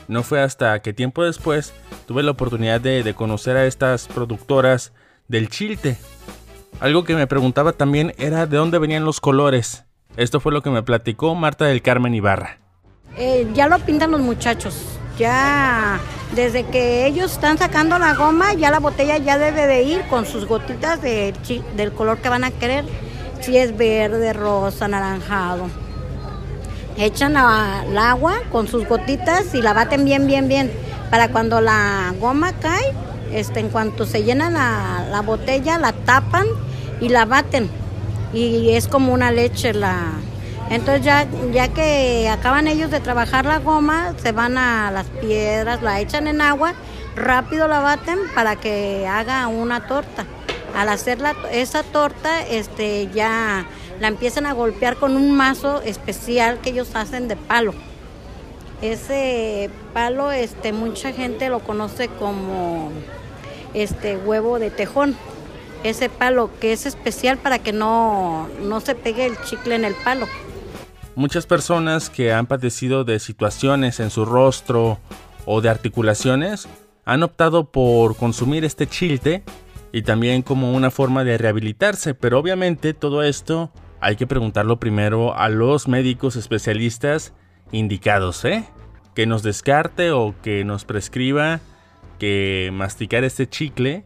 No 0.08 0.23
fue 0.23 0.41
hasta 0.41 0.82
que 0.82 0.93
tiempo 0.93 1.23
después 1.23 1.73
tuve 2.06 2.23
la 2.23 2.32
oportunidad 2.32 2.80
de, 2.80 3.04
de 3.04 3.13
conocer 3.13 3.58
a 3.58 3.65
estas 3.65 4.08
productoras 4.08 4.93
del 5.28 5.50
chilte. 5.50 5.97
Algo 6.80 7.04
que 7.04 7.15
me 7.15 7.28
preguntaba 7.28 7.73
también 7.73 8.13
era 8.17 8.45
de 8.45 8.56
dónde 8.56 8.80
venían 8.80 9.04
los 9.04 9.19
colores. 9.19 9.84
Esto 10.15 10.39
fue 10.39 10.52
lo 10.54 10.62
que 10.62 10.69
me 10.69 10.84
platicó 10.84 11.36
Marta 11.36 11.65
del 11.65 11.82
Carmen 11.82 12.13
Ibarra. 12.13 12.60
Eh, 13.17 13.47
ya 13.54 13.67
lo 13.67 13.80
pintan 13.80 14.12
los 14.12 14.21
muchachos. 14.21 14.96
Ya 15.17 15.99
desde 16.36 16.65
que 16.65 17.06
ellos 17.06 17.32
están 17.34 17.58
sacando 17.58 17.97
la 17.97 18.13
goma, 18.13 18.53
ya 18.53 18.69
la 18.69 18.80
botella 18.80 19.17
ya 19.17 19.38
debe 19.38 19.65
de 19.65 19.84
ir 19.84 20.01
con 20.10 20.25
sus 20.25 20.45
gotitas 20.45 21.01
de, 21.01 21.34
del 21.75 21.93
color 21.93 22.19
que 22.19 22.30
van 22.30 22.43
a 22.43 22.51
querer. 22.51 22.86
Si 23.41 23.58
es 23.58 23.75
verde, 23.77 24.34
rosa, 24.34 24.86
anaranjado. 24.86 25.69
Echan 26.97 27.38
al 27.38 27.97
agua 27.97 28.41
con 28.51 28.67
sus 28.67 28.88
gotitas 28.88 29.53
y 29.53 29.62
la 29.62 29.73
baten 29.73 30.06
bien, 30.06 30.27
bien, 30.27 30.47
bien. 30.47 30.71
Para 31.10 31.30
cuando 31.30 31.62
la 31.62 32.13
goma 32.19 32.53
cae, 32.53 32.93
este, 33.32 33.60
en 33.60 33.69
cuanto 33.69 34.06
se 34.06 34.23
llena 34.23 34.49
la, 34.49 35.08
la 35.10 35.21
botella, 35.21 35.77
la 35.77 35.93
tapan 35.93 36.45
y 36.99 37.10
la 37.10 37.25
baten. 37.25 37.69
Y 38.34 38.71
es 38.71 38.88
como 38.88 39.13
una 39.13 39.32
leche 39.32 39.73
la, 39.73 40.12
Entonces 40.69 41.03
ya, 41.06 41.25
ya 41.53 41.69
que 41.69 42.27
acaban 42.30 42.67
ellos 42.67 42.91
de 42.91 42.99
trabajar 42.99 43.45
la 43.45 43.60
goma, 43.60 44.13
se 44.21 44.32
van 44.34 44.58
a 44.58 44.91
las 44.91 45.08
piedras, 45.08 45.82
la 45.82 45.99
echan 46.01 46.27
en 46.27 46.41
agua, 46.41 46.73
rápido 47.15 47.67
la 47.67 47.80
baten 47.80 48.19
para 48.36 48.58
que 48.58 49.08
haga 49.08 49.47
una 49.47 49.88
torta. 49.88 50.25
Al 50.75 50.89
hacer 50.89 51.21
la- 51.21 51.36
esa 51.51 51.84
torta, 51.84 52.41
este, 52.45 53.08
ya 53.13 53.65
la 54.01 54.08
empiezan 54.10 54.45
a 54.45 54.53
golpear 54.53 54.97
con 54.97 55.15
un 55.15 55.32
mazo 55.32 55.82
especial 55.82 56.60
que 56.60 56.71
ellos 56.71 56.89
hacen 56.95 57.27
de 57.30 57.36
palo. 57.38 57.73
Ese 58.82 59.69
palo, 59.93 60.32
este, 60.32 60.73
mucha 60.73 61.12
gente 61.13 61.49
lo 61.49 61.60
conoce 61.62 62.10
como 62.10 62.91
este 63.73 64.17
huevo 64.17 64.60
de 64.60 64.69
tejón. 64.69 65.15
Ese 65.84 66.10
palo 66.10 66.49
que 66.60 66.73
es 66.73 66.86
especial 66.86 67.38
para 67.38 67.58
que 67.60 67.71
no, 67.71 68.47
no 68.62 68.80
se 68.82 68.93
pegue 68.93 69.25
el 69.25 69.41
chicle 69.43 69.75
en 69.75 69.86
el 69.86 69.95
palo. 69.95 70.27
Muchas 71.17 71.47
personas 71.47 72.12
que 72.12 72.32
han 72.32 72.45
padecido 72.45 73.03
de 73.03 73.17
situaciones 73.17 73.99
en 73.99 74.12
su 74.12 74.23
rostro 74.23 74.99
o 75.47 75.62
de 75.62 75.69
articulaciones 75.69 76.69
han 77.06 77.23
optado 77.23 77.71
por 77.71 78.15
consumir 78.15 78.63
este 78.63 78.86
chilte 78.86 79.41
y 79.91 80.03
también 80.03 80.43
como 80.43 80.73
una 80.73 80.91
forma 80.91 81.23
de 81.23 81.39
rehabilitarse, 81.39 82.13
pero 82.13 82.38
obviamente 82.38 82.93
todo 82.93 83.23
esto 83.23 83.71
hay 83.99 84.15
que 84.15 84.27
preguntarlo 84.27 84.80
primero 84.80 85.36
a 85.36 85.49
los 85.49 85.88
médicos 85.88 86.36
especialistas 86.36 87.34
indicados, 87.71 88.45
¿eh? 88.45 88.65
Que 89.15 89.25
nos 89.25 89.41
descarte 89.41 90.12
o 90.12 90.36
que 90.43 90.63
nos 90.65 90.86
prescriba 90.86 91.62
que 92.19 92.69
masticar 92.71 93.23
este 93.23 93.49
chicle 93.49 94.06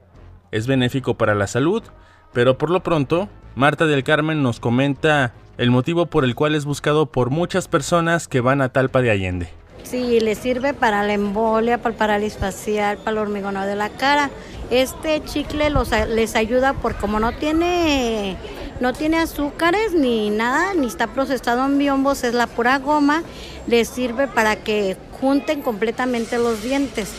es 0.52 0.66
benéfico 0.66 1.18
para 1.18 1.36
la 1.36 1.48
salud, 1.48 1.84
pero 2.32 2.58
por 2.58 2.70
lo 2.70 2.84
pronto, 2.84 3.28
Marta 3.56 3.86
del 3.86 4.06
Carmen 4.06 4.42
nos 4.42 4.62
comenta 4.62 5.34
el 5.58 5.72
motivo 5.72 6.06
por 6.06 6.24
el 6.24 6.36
cual 6.36 6.56
es 6.56 6.66
buscado 6.66 7.06
por 7.06 7.30
muchas 7.30 7.68
personas 7.68 8.28
que 8.28 8.42
van 8.42 8.62
a 8.62 8.70
Talpa 8.70 9.02
de 9.02 9.12
Allende. 9.12 9.50
Sí, 9.84 10.20
le 10.20 10.36
sirve 10.36 10.74
para 10.74 11.04
la 11.04 11.14
embolia, 11.14 11.78
para 11.80 11.90
el 11.90 11.98
parálisis 11.98 12.40
facial, 12.40 12.98
para 12.98 13.12
el 13.12 13.18
hormigoneo 13.18 13.64
de 13.64 13.76
la 13.76 13.90
cara. 13.90 14.30
Este 14.70 15.22
chicle 15.26 15.70
los, 15.70 15.90
les 16.08 16.36
ayuda 16.36 16.74
porque 16.74 17.00
como 17.00 17.20
no 17.20 17.34
tiene, 17.34 18.38
no 18.80 18.94
tiene 18.94 19.18
azúcares 19.18 19.94
ni 19.94 20.30
nada, 20.30 20.74
ni 20.76 20.88
está 20.88 21.08
procesado 21.08 21.66
en 21.66 21.78
biombos, 21.78 22.24
es 22.24 22.34
la 22.34 22.48
pura 22.48 22.80
goma, 22.80 23.24
les 23.68 23.90
sirve 23.90 24.28
para 24.28 24.56
que 24.56 24.96
junten 25.20 25.62
completamente 25.62 26.38
los 26.38 26.64
dientes. 26.64 27.12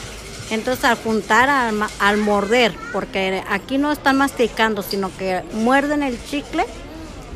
Entonces 0.50 0.84
al 0.84 0.96
juntar, 0.96 1.50
al, 1.50 1.74
al 1.98 2.16
morder, 2.16 2.72
porque 2.92 3.42
aquí 3.50 3.76
no 3.76 3.92
están 3.92 4.16
masticando, 4.16 4.82
sino 4.82 5.10
que 5.16 5.42
muerden 5.52 6.02
el 6.02 6.22
chicle, 6.24 6.64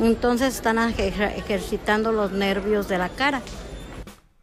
entonces 0.01 0.55
están 0.55 0.77
ejer- 0.77 1.37
ejercitando 1.37 2.13
los 2.13 2.33
nervios 2.33 2.89
de 2.89 2.99
la 2.99 3.09
cara. 3.09 3.43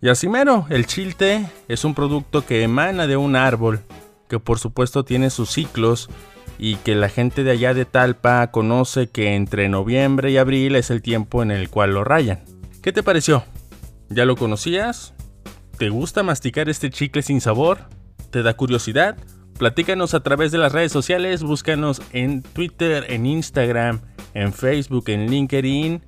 Y 0.02 0.10
así 0.10 0.28
mero, 0.28 0.66
el 0.70 0.86
chilte 0.86 1.46
es 1.68 1.86
un 1.86 1.96
producto 1.96 2.46
que 2.46 2.64
emana 2.64 3.08
de 3.08 3.16
un 3.18 3.36
árbol, 3.36 3.82
que 4.28 4.40
por 4.40 4.60
supuesto 4.60 5.06
tiene 5.06 5.30
sus 5.30 5.50
ciclos 5.52 6.10
y 6.58 6.76
que 6.78 6.96
la 6.96 7.10
gente 7.10 7.44
de 7.44 7.52
allá 7.52 7.74
de 7.74 7.86
Talpa 7.86 8.52
conoce 8.52 9.08
que 9.08 9.36
entre 9.36 9.70
noviembre 9.70 10.32
y 10.32 10.38
abril 10.38 10.76
es 10.76 10.90
el 10.92 11.02
tiempo 11.02 11.42
en 11.42 11.52
el 11.52 11.70
cual 11.70 11.94
lo 11.94 12.04
rayan. 12.04 12.44
¿Qué 12.82 12.92
te 12.92 13.02
pareció? 13.02 13.44
¿Ya 14.10 14.26
lo 14.26 14.36
conocías? 14.36 15.14
¿Te 15.78 15.90
gusta 15.90 16.22
masticar 16.22 16.70
este 16.70 16.90
chicle 16.90 17.22
sin 17.22 17.42
sabor? 17.42 17.80
¿Te 18.30 18.44
da 18.44 18.56
curiosidad? 18.56 19.18
Platícanos 19.58 20.14
a 20.14 20.22
través 20.22 20.52
de 20.52 20.58
las 20.58 20.72
redes 20.74 20.92
sociales, 20.92 21.44
búscanos 21.44 22.02
en 22.12 22.42
Twitter, 22.42 23.06
en 23.10 23.26
Instagram, 23.26 24.02
en 24.34 24.54
Facebook, 24.54 25.06
en 25.08 25.30
LinkedIn 25.30 26.02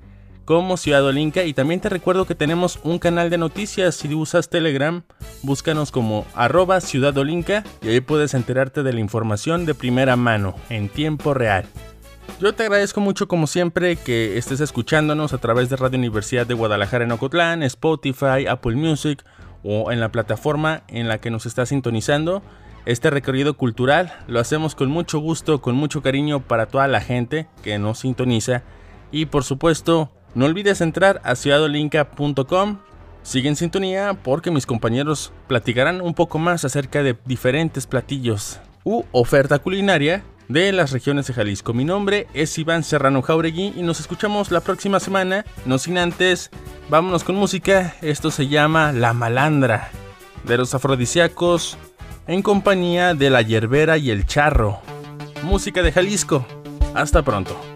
como 0.45 0.78
Ciudad 0.78 1.03
Olinca 1.03 1.43
y 1.43 1.53
también 1.53 1.80
te 1.80 1.89
recuerdo 1.89 2.26
que 2.26 2.36
tenemos 2.36 2.80
un 2.84 2.99
canal 2.99 3.32
de 3.32 3.38
noticias. 3.38 3.95
Si 3.95 4.13
usas 4.13 4.49
Telegram 4.49 5.03
búscanos 5.41 5.91
como 5.91 6.26
arroba 6.36 6.80
Ciudad 6.82 7.17
Olinca 7.17 7.63
y 7.82 7.89
ahí 7.89 7.99
puedes 7.99 8.34
enterarte 8.36 8.84
de 8.84 8.93
la 8.93 8.99
información 8.99 9.65
de 9.65 9.73
primera 9.73 10.15
mano 10.15 10.55
en 10.69 10.88
tiempo 10.88 11.34
real. 11.34 11.65
Yo 12.39 12.53
te 12.53 12.63
agradezco 12.63 13.01
mucho 13.01 13.28
como 13.28 13.47
siempre 13.47 13.95
que 13.95 14.38
estés 14.38 14.59
escuchándonos 14.59 15.34
a 15.34 15.38
través 15.38 15.69
de 15.69 15.78
Radio 15.78 15.97
Universidad 15.97 16.45
de 16.45 16.53
Guadalajara 16.53 17.05
en 17.05 17.11
Ocotlán, 17.11 17.63
Spotify, 17.63 18.45
Apple 18.47 18.76
Music 18.76 19.23
o 19.63 19.91
en 19.91 19.99
la 19.99 20.09
plataforma 20.09 20.84
en 20.88 21.07
la 21.07 21.19
que 21.19 21.32
nos 21.32 21.45
está 21.45 21.65
sintonizando. 21.65 22.43
Este 22.86 23.10
recorrido 23.10 23.56
cultural 23.58 24.14
lo 24.28 24.40
hacemos 24.40 24.76
con 24.76 24.90
mucho 24.90 25.18
gusto, 25.18 25.60
con 25.60 25.76
mucho 25.76 26.04
cariño 26.04 26.42
para 26.42 26.68
toda 26.68 26.88
la 26.88 27.02
gente 27.02 27.48
que 27.64 27.80
nos 27.80 28.00
sintoniza 28.00 28.62
y 29.12 29.26
por 29.26 29.44
supuesto 29.44 30.12
no 30.36 30.46
olvides 30.46 30.82
entrar 30.82 31.20
a 31.24 31.36
ciudadolinca.com. 31.36 32.80
Sigue 33.24 33.50
en 33.50 33.56
sintonía 33.56 34.20
porque 34.22 34.52
mis 34.52 34.68
compañeros 34.68 35.34
platicarán 35.48 36.00
un 36.00 36.14
poco 36.14 36.38
más 36.38 36.64
acerca 36.64 37.02
de 37.02 37.18
diferentes 37.26 37.88
platillos 37.88 38.60
u 38.84 39.04
oferta 39.12 39.58
culinaria 39.58 40.24
de 40.48 40.72
las 40.72 40.92
regiones 40.92 41.26
de 41.26 41.34
Jalisco. 41.34 41.74
Mi 41.74 41.86
nombre 41.86 42.28
es 42.36 42.56
Iván 42.60 42.84
Serrano 42.84 43.24
Jauregui 43.24 43.74
y 43.76 43.82
nos 43.82 44.00
escuchamos 44.00 44.52
la 44.52 44.62
próxima 44.62 45.00
semana. 45.00 45.44
No 45.66 45.80
sin 45.80 45.98
antes, 45.98 46.52
vámonos 46.88 47.24
con 47.24 47.36
música. 47.36 47.96
Esto 48.04 48.30
se 48.30 48.48
llama 48.48 48.92
La 48.92 49.14
Malandra 49.14 49.90
de 50.44 50.58
los 50.58 50.76
afrodisíacos 50.76 51.80
en 52.28 52.41
compañía 52.41 53.13
de 53.13 53.30
la 53.30 53.41
Yerbera 53.41 53.97
y 53.97 54.09
el 54.09 54.26
Charro. 54.26 54.80
Música 55.43 55.84
de 55.84 55.91
Jalisco. 55.91 56.45
Hasta 56.93 57.21
pronto. 57.23 57.74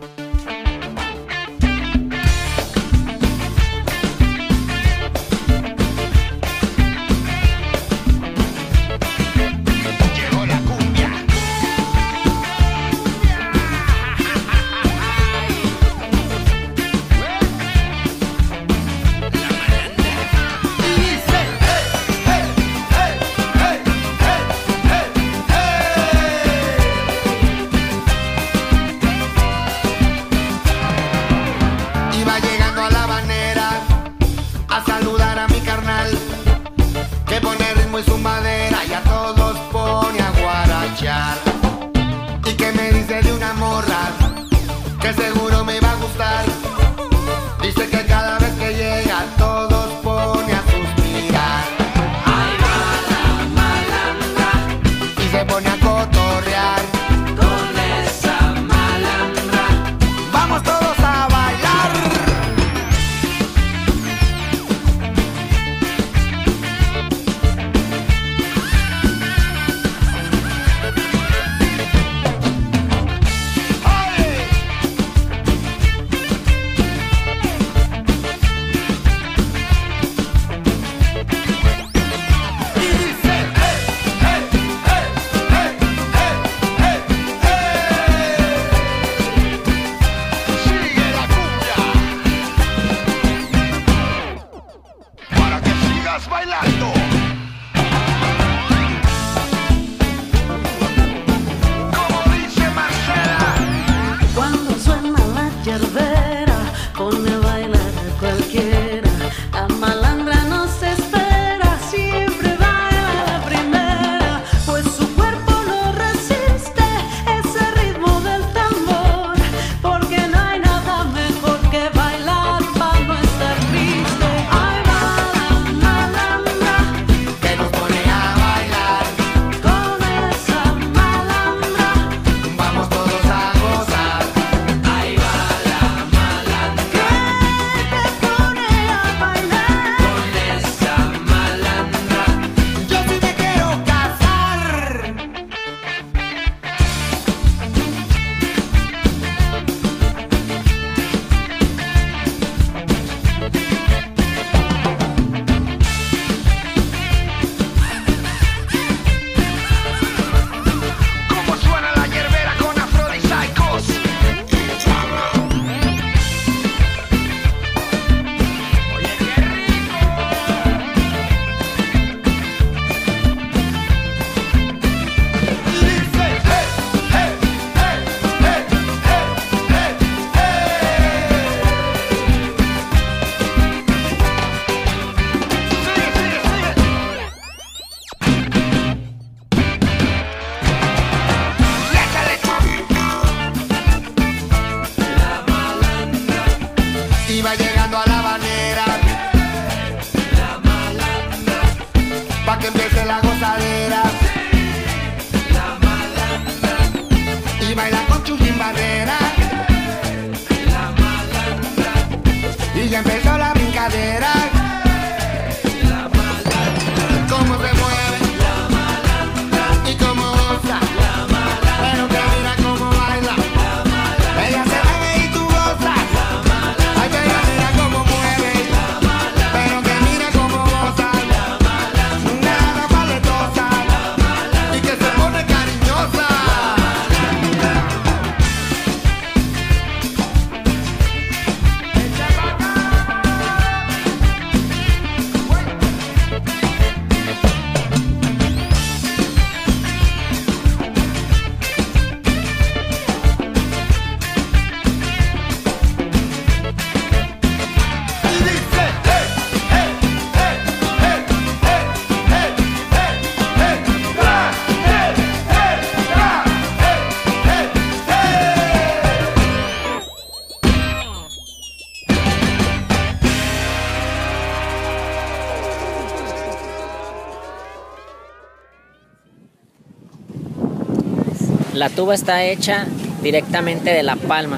Tuba 281.99 282.15
está 282.15 282.45
hecha 282.45 282.85
directamente 283.21 283.89
de 283.89 284.03
la 284.03 284.15
palma. 284.15 284.57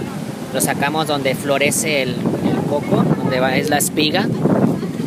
Lo 0.53 0.61
sacamos 0.61 1.07
donde 1.07 1.33
florece 1.33 2.03
el, 2.03 2.15
coco, 2.69 3.03
donde 3.17 3.39
va, 3.39 3.55
es 3.55 3.71
la 3.71 3.79
espiga. 3.79 4.27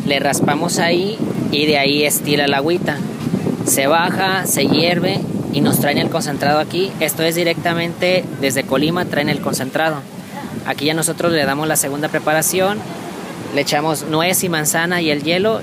Le 0.05 0.19
raspamos 0.19 0.77
ahí 0.79 1.17
y 1.53 1.65
de 1.65 1.77
ahí 1.77 2.03
estira 2.03 2.49
la 2.49 2.57
agüita. 2.57 2.97
Se 3.65 3.87
baja, 3.87 4.45
se 4.47 4.67
hierve 4.67 5.21
y 5.53 5.61
nos 5.61 5.79
traen 5.79 5.97
el 5.97 6.09
concentrado 6.09 6.59
aquí. 6.59 6.91
Esto 6.99 7.23
es 7.23 7.35
directamente 7.35 8.25
desde 8.41 8.63
Colima, 8.63 9.05
traen 9.05 9.29
el 9.29 9.39
concentrado. 9.39 10.01
Aquí 10.65 10.83
ya 10.83 10.93
nosotros 10.93 11.31
le 11.31 11.45
damos 11.45 11.69
la 11.69 11.77
segunda 11.77 12.09
preparación, 12.09 12.79
le 13.55 13.61
echamos 13.61 14.07
nuez 14.09 14.43
y 14.43 14.49
manzana 14.49 15.01
y 15.01 15.09
el 15.09 15.23
hielo 15.23 15.61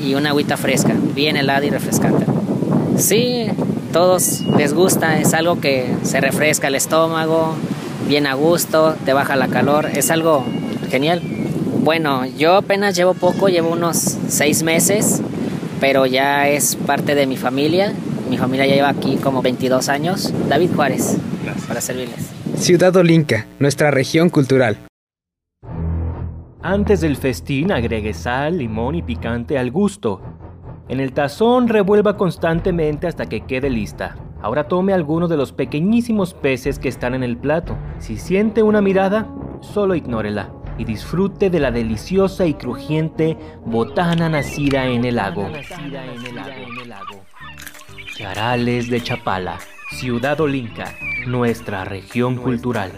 y 0.00 0.14
una 0.14 0.28
agüita 0.28 0.56
fresca, 0.56 0.94
bien 1.16 1.36
helada 1.36 1.66
y 1.66 1.70
refrescante. 1.70 2.24
Sí, 2.98 3.48
todos 3.92 4.42
les 4.56 4.74
gusta, 4.74 5.18
es 5.18 5.34
algo 5.34 5.60
que 5.60 5.86
se 6.02 6.20
refresca 6.20 6.68
el 6.68 6.74
estómago, 6.74 7.54
bien 8.06 8.26
a 8.26 8.34
gusto, 8.34 8.94
te 9.04 9.12
baja 9.12 9.36
la 9.36 9.48
calor, 9.48 9.86
es 9.94 10.10
algo 10.10 10.44
genial. 10.90 11.22
Bueno, 11.82 12.26
yo 12.26 12.56
apenas 12.56 12.96
llevo 12.96 13.14
poco, 13.14 13.48
llevo 13.48 13.70
unos 13.70 13.96
seis 14.28 14.62
meses, 14.62 15.22
pero 15.80 16.06
ya 16.06 16.48
es 16.48 16.76
parte 16.76 17.14
de 17.14 17.26
mi 17.26 17.36
familia. 17.36 17.94
Mi 18.28 18.36
familia 18.36 18.66
ya 18.66 18.74
lleva 18.74 18.90
aquí 18.90 19.16
como 19.16 19.40
22 19.42 19.88
años. 19.88 20.32
David 20.48 20.70
Juárez, 20.74 21.16
para 21.66 21.80
servirles. 21.80 22.28
Ciudad 22.56 22.94
Olinca, 22.96 23.46
nuestra 23.58 23.90
región 23.90 24.28
cultural. 24.28 24.76
Antes 26.60 27.00
del 27.00 27.16
festín 27.16 27.72
agregue 27.72 28.12
sal, 28.12 28.58
limón 28.58 28.96
y 28.96 29.02
picante 29.02 29.56
al 29.56 29.70
gusto. 29.70 30.20
En 30.88 31.00
el 31.00 31.12
tazón 31.12 31.68
revuelva 31.68 32.16
constantemente 32.16 33.06
hasta 33.06 33.26
que 33.26 33.42
quede 33.42 33.68
lista. 33.68 34.16
Ahora 34.40 34.68
tome 34.68 34.94
algunos 34.94 35.28
de 35.28 35.36
los 35.36 35.52
pequeñísimos 35.52 36.32
peces 36.32 36.78
que 36.78 36.88
están 36.88 37.14
en 37.14 37.22
el 37.22 37.36
plato. 37.36 37.76
Si 37.98 38.16
siente 38.16 38.62
una 38.62 38.80
mirada, 38.80 39.28
solo 39.60 39.94
ignórela 39.94 40.50
y 40.78 40.84
disfrute 40.84 41.50
de 41.50 41.60
la 41.60 41.70
deliciosa 41.72 42.46
y 42.46 42.54
crujiente 42.54 43.36
botana 43.66 44.30
nacida 44.30 44.86
en 44.86 45.04
el 45.04 45.16
lago. 45.16 45.46
Charales 48.16 48.88
de 48.88 49.02
Chapala, 49.02 49.58
Ciudad 49.90 50.40
Olinca, 50.40 50.94
nuestra 51.26 51.84
región 51.84 52.36
cultural. 52.36 52.92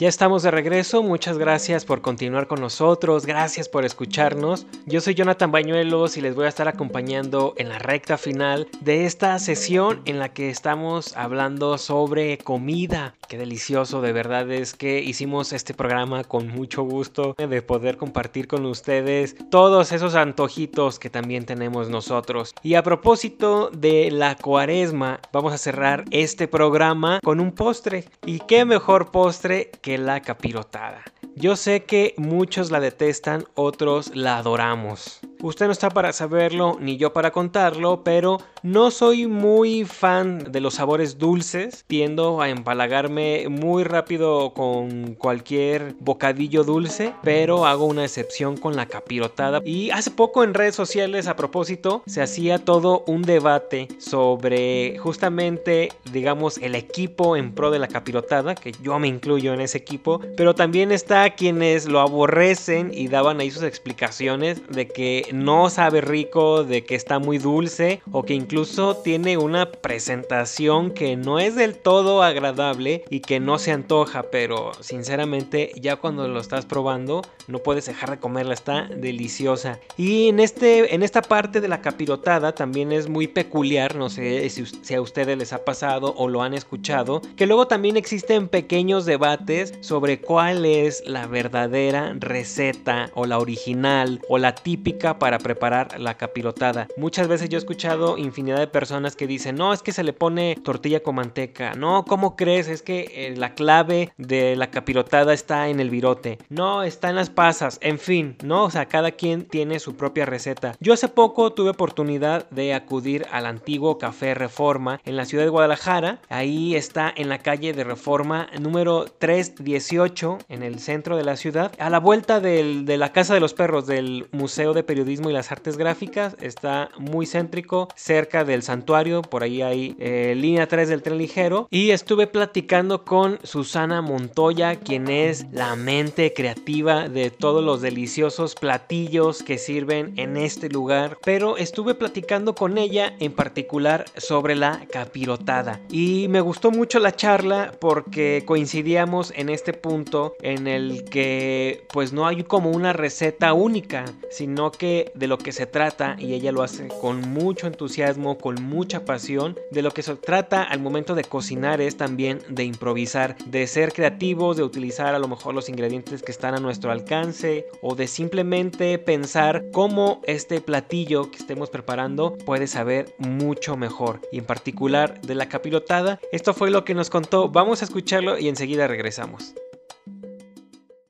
Ya 0.00 0.08
estamos 0.08 0.42
de 0.42 0.50
regreso, 0.50 1.02
muchas 1.02 1.36
gracias 1.36 1.84
por 1.84 2.00
continuar 2.00 2.46
con 2.46 2.58
nosotros, 2.58 3.26
gracias 3.26 3.68
por 3.68 3.84
escucharnos. 3.84 4.66
Yo 4.86 5.02
soy 5.02 5.12
Jonathan 5.12 5.52
Bañuelos 5.52 6.16
y 6.16 6.22
les 6.22 6.34
voy 6.34 6.46
a 6.46 6.48
estar 6.48 6.68
acompañando 6.68 7.52
en 7.58 7.68
la 7.68 7.78
recta 7.78 8.16
final 8.16 8.66
de 8.80 9.04
esta 9.04 9.38
sesión 9.38 10.00
en 10.06 10.18
la 10.18 10.30
que 10.30 10.48
estamos 10.48 11.14
hablando 11.18 11.76
sobre 11.76 12.38
comida. 12.38 13.14
Qué 13.28 13.36
delicioso, 13.36 14.00
de 14.00 14.12
verdad 14.12 14.50
es 14.50 14.72
que 14.72 15.00
hicimos 15.00 15.52
este 15.52 15.74
programa 15.74 16.24
con 16.24 16.48
mucho 16.48 16.82
gusto 16.82 17.34
de 17.36 17.60
poder 17.60 17.98
compartir 17.98 18.48
con 18.48 18.64
ustedes 18.64 19.36
todos 19.50 19.92
esos 19.92 20.14
antojitos 20.14 20.98
que 20.98 21.10
también 21.10 21.44
tenemos 21.44 21.90
nosotros. 21.90 22.54
Y 22.62 22.74
a 22.74 22.82
propósito 22.82 23.68
de 23.70 24.10
la 24.10 24.34
cuaresma, 24.34 25.20
vamos 25.30 25.52
a 25.52 25.58
cerrar 25.58 26.06
este 26.10 26.48
programa 26.48 27.20
con 27.22 27.38
un 27.38 27.52
postre. 27.52 28.06
¿Y 28.24 28.38
qué 28.40 28.64
mejor 28.64 29.10
postre 29.10 29.70
que 29.82 29.89
la 29.98 30.20
capirotada. 30.20 31.02
Yo 31.36 31.56
sé 31.56 31.84
que 31.84 32.14
muchos 32.16 32.70
la 32.70 32.80
detestan, 32.80 33.44
otros 33.54 34.14
la 34.14 34.36
adoramos. 34.38 35.20
Usted 35.42 35.66
no 35.66 35.72
está 35.72 35.88
para 35.88 36.12
saberlo 36.12 36.76
ni 36.80 36.98
yo 36.98 37.14
para 37.14 37.30
contarlo, 37.30 38.04
pero 38.04 38.38
no 38.62 38.90
soy 38.90 39.26
muy 39.26 39.84
fan 39.84 40.52
de 40.52 40.60
los 40.60 40.74
sabores 40.74 41.16
dulces. 41.16 41.84
Tiendo 41.86 42.42
a 42.42 42.50
empalagarme 42.50 43.48
muy 43.48 43.84
rápido 43.84 44.52
con 44.52 45.14
cualquier 45.14 45.94
bocadillo 45.98 46.62
dulce, 46.62 47.14
pero 47.22 47.64
hago 47.64 47.86
una 47.86 48.04
excepción 48.04 48.58
con 48.58 48.76
la 48.76 48.84
capirotada. 48.84 49.62
Y 49.64 49.90
hace 49.90 50.10
poco 50.10 50.44
en 50.44 50.52
redes 50.52 50.74
sociales 50.74 51.26
a 51.26 51.36
propósito 51.36 52.02
se 52.06 52.20
hacía 52.20 52.58
todo 52.58 53.02
un 53.06 53.22
debate 53.22 53.88
sobre 53.98 54.98
justamente, 54.98 55.88
digamos, 56.12 56.58
el 56.58 56.74
equipo 56.74 57.36
en 57.36 57.54
pro 57.54 57.70
de 57.70 57.78
la 57.78 57.88
capirotada, 57.88 58.54
que 58.54 58.72
yo 58.82 58.98
me 58.98 59.08
incluyo 59.08 59.54
en 59.54 59.62
ese 59.62 59.78
equipo, 59.78 60.20
pero 60.36 60.54
también 60.54 60.92
está 60.92 61.30
quienes 61.30 61.86
lo 61.86 62.00
aborrecen 62.00 62.90
y 62.92 63.08
daban 63.08 63.40
ahí 63.40 63.50
sus 63.50 63.62
explicaciones 63.62 64.60
de 64.68 64.86
que 64.86 65.29
no 65.32 65.70
sabe 65.70 66.00
rico, 66.00 66.64
de 66.64 66.84
que 66.84 66.94
está 66.94 67.18
muy 67.18 67.38
dulce 67.38 68.02
o 68.12 68.22
que 68.24 68.34
incluso 68.34 68.96
tiene 68.96 69.36
una 69.36 69.70
presentación 69.70 70.90
que 70.90 71.16
no 71.16 71.38
es 71.38 71.54
del 71.54 71.76
todo 71.76 72.22
agradable 72.22 73.04
y 73.10 73.20
que 73.20 73.40
no 73.40 73.58
se 73.58 73.72
antoja, 73.72 74.24
pero 74.30 74.72
sinceramente 74.80 75.72
ya 75.76 75.96
cuando 75.96 76.28
lo 76.28 76.40
estás 76.40 76.66
probando 76.66 77.22
no 77.48 77.58
puedes 77.58 77.86
dejar 77.86 78.10
de 78.10 78.18
comerla, 78.18 78.54
está 78.54 78.88
deliciosa. 78.88 79.80
Y 79.96 80.28
en, 80.28 80.40
este, 80.40 80.94
en 80.94 81.02
esta 81.02 81.22
parte 81.22 81.60
de 81.60 81.68
la 81.68 81.82
capirotada 81.82 82.54
también 82.54 82.92
es 82.92 83.08
muy 83.08 83.26
peculiar, 83.26 83.96
no 83.96 84.08
sé 84.08 84.48
si, 84.50 84.64
si 84.66 84.94
a 84.94 85.00
ustedes 85.00 85.36
les 85.36 85.52
ha 85.52 85.64
pasado 85.64 86.14
o 86.16 86.28
lo 86.28 86.42
han 86.42 86.54
escuchado, 86.54 87.20
que 87.36 87.46
luego 87.46 87.66
también 87.66 87.96
existen 87.96 88.48
pequeños 88.48 89.04
debates 89.04 89.74
sobre 89.80 90.20
cuál 90.20 90.64
es 90.64 91.02
la 91.06 91.26
verdadera 91.26 92.14
receta 92.18 93.10
o 93.14 93.26
la 93.26 93.38
original 93.38 94.20
o 94.28 94.38
la 94.38 94.54
típica 94.54 95.18
para 95.20 95.38
preparar 95.38 96.00
la 96.00 96.16
capirotada. 96.16 96.88
Muchas 96.96 97.28
veces 97.28 97.48
yo 97.48 97.58
he 97.58 97.60
escuchado 97.60 98.18
infinidad 98.18 98.58
de 98.58 98.66
personas 98.66 99.14
que 99.14 99.28
dicen, 99.28 99.54
no, 99.54 99.72
es 99.72 99.82
que 99.82 99.92
se 99.92 100.02
le 100.02 100.12
pone 100.12 100.56
tortilla 100.64 101.00
con 101.04 101.14
manteca, 101.14 101.74
no, 101.74 102.04
¿cómo 102.04 102.34
crees? 102.34 102.66
Es 102.66 102.82
que 102.82 103.10
eh, 103.14 103.36
la 103.36 103.54
clave 103.54 104.12
de 104.16 104.56
la 104.56 104.70
capirotada 104.70 105.32
está 105.32 105.68
en 105.68 105.78
el 105.78 105.90
virote, 105.90 106.38
no, 106.48 106.82
está 106.82 107.10
en 107.10 107.16
las 107.16 107.30
pasas, 107.30 107.78
en 107.82 107.98
fin, 107.98 108.36
¿no? 108.42 108.64
O 108.64 108.70
sea, 108.70 108.86
cada 108.86 109.12
quien 109.12 109.44
tiene 109.44 109.78
su 109.78 109.94
propia 109.96 110.26
receta. 110.26 110.74
Yo 110.80 110.94
hace 110.94 111.08
poco 111.08 111.52
tuve 111.52 111.70
oportunidad 111.70 112.48
de 112.50 112.74
acudir 112.74 113.26
al 113.30 113.46
antiguo 113.46 113.98
Café 113.98 114.34
Reforma 114.34 115.00
en 115.04 115.16
la 115.16 115.26
ciudad 115.26 115.44
de 115.44 115.50
Guadalajara, 115.50 116.20
ahí 116.30 116.74
está 116.74 117.12
en 117.14 117.28
la 117.28 117.38
calle 117.38 117.74
de 117.74 117.84
Reforma 117.84 118.48
número 118.58 119.04
318 119.04 120.38
en 120.48 120.62
el 120.62 120.80
centro 120.80 121.16
de 121.16 121.24
la 121.24 121.36
ciudad, 121.36 121.72
a 121.78 121.90
la 121.90 122.00
vuelta 122.00 122.40
del, 122.40 122.86
de 122.86 122.96
la 122.96 123.12
Casa 123.12 123.34
de 123.34 123.40
los 123.40 123.52
Perros 123.52 123.86
del 123.86 124.26
Museo 124.32 124.72
de 124.72 124.82
Periodismo 124.82 125.09
y 125.10 125.32
las 125.32 125.50
Artes 125.50 125.76
Gráficas, 125.76 126.36
está 126.40 126.90
muy 126.98 127.26
céntrico, 127.26 127.88
cerca 127.96 128.44
del 128.44 128.62
santuario, 128.62 129.22
por 129.22 129.42
ahí 129.42 129.60
hay 129.60 129.96
eh, 129.98 130.34
línea 130.36 130.68
3 130.68 130.88
del 130.88 131.02
tren 131.02 131.18
ligero, 131.18 131.66
y 131.70 131.90
estuve 131.90 132.28
platicando 132.28 133.04
con 133.04 133.38
Susana 133.42 134.02
Montoya, 134.02 134.76
quien 134.76 135.08
es 135.08 135.46
la 135.50 135.74
mente 135.74 136.32
creativa 136.32 137.08
de 137.08 137.30
todos 137.30 137.64
los 137.64 137.80
deliciosos 137.80 138.54
platillos 138.54 139.42
que 139.42 139.58
sirven 139.58 140.14
en 140.16 140.36
este 140.36 140.68
lugar, 140.68 141.18
pero 141.24 141.56
estuve 141.56 141.94
platicando 141.94 142.54
con 142.54 142.78
ella 142.78 143.14
en 143.18 143.32
particular 143.32 144.04
sobre 144.16 144.54
la 144.54 144.86
capirotada, 144.92 145.80
y 145.90 146.28
me 146.28 146.40
gustó 146.40 146.70
mucho 146.70 147.00
la 147.00 147.16
charla 147.16 147.72
porque 147.80 148.44
coincidíamos 148.46 149.32
en 149.34 149.48
este 149.48 149.72
punto 149.72 150.34
en 150.40 150.68
el 150.68 151.04
que 151.04 151.84
pues 151.92 152.12
no 152.12 152.26
hay 152.26 152.44
como 152.44 152.70
una 152.70 152.92
receta 152.92 153.52
única, 153.52 154.04
sino 154.30 154.70
que 154.70 154.99
de 155.14 155.26
lo 155.26 155.38
que 155.38 155.52
se 155.52 155.66
trata, 155.66 156.16
y 156.18 156.34
ella 156.34 156.52
lo 156.52 156.62
hace 156.62 156.88
con 157.00 157.20
mucho 157.20 157.66
entusiasmo, 157.66 158.38
con 158.38 158.62
mucha 158.62 159.04
pasión, 159.04 159.58
de 159.70 159.82
lo 159.82 159.90
que 159.90 160.02
se 160.02 160.16
trata 160.16 160.62
al 160.62 160.80
momento 160.80 161.14
de 161.14 161.24
cocinar 161.24 161.80
es 161.80 161.96
también 161.96 162.40
de 162.48 162.64
improvisar, 162.64 163.36
de 163.46 163.66
ser 163.66 163.92
creativos, 163.92 164.56
de 164.56 164.62
utilizar 164.62 165.14
a 165.14 165.18
lo 165.18 165.28
mejor 165.28 165.54
los 165.54 165.68
ingredientes 165.68 166.22
que 166.22 166.32
están 166.32 166.54
a 166.54 166.60
nuestro 166.60 166.90
alcance, 166.90 167.66
o 167.82 167.94
de 167.94 168.06
simplemente 168.06 168.98
pensar 168.98 169.64
cómo 169.72 170.20
este 170.24 170.60
platillo 170.60 171.30
que 171.30 171.38
estemos 171.38 171.70
preparando 171.70 172.36
puede 172.44 172.66
saber 172.66 173.14
mucho 173.18 173.76
mejor. 173.76 174.20
Y 174.32 174.38
en 174.38 174.44
particular 174.44 175.20
de 175.20 175.34
la 175.34 175.48
capirotada, 175.48 176.20
esto 176.32 176.54
fue 176.54 176.70
lo 176.70 176.84
que 176.84 176.94
nos 176.94 177.10
contó, 177.10 177.48
vamos 177.48 177.82
a 177.82 177.84
escucharlo 177.84 178.38
y 178.38 178.48
enseguida 178.48 178.86
regresamos. 178.86 179.54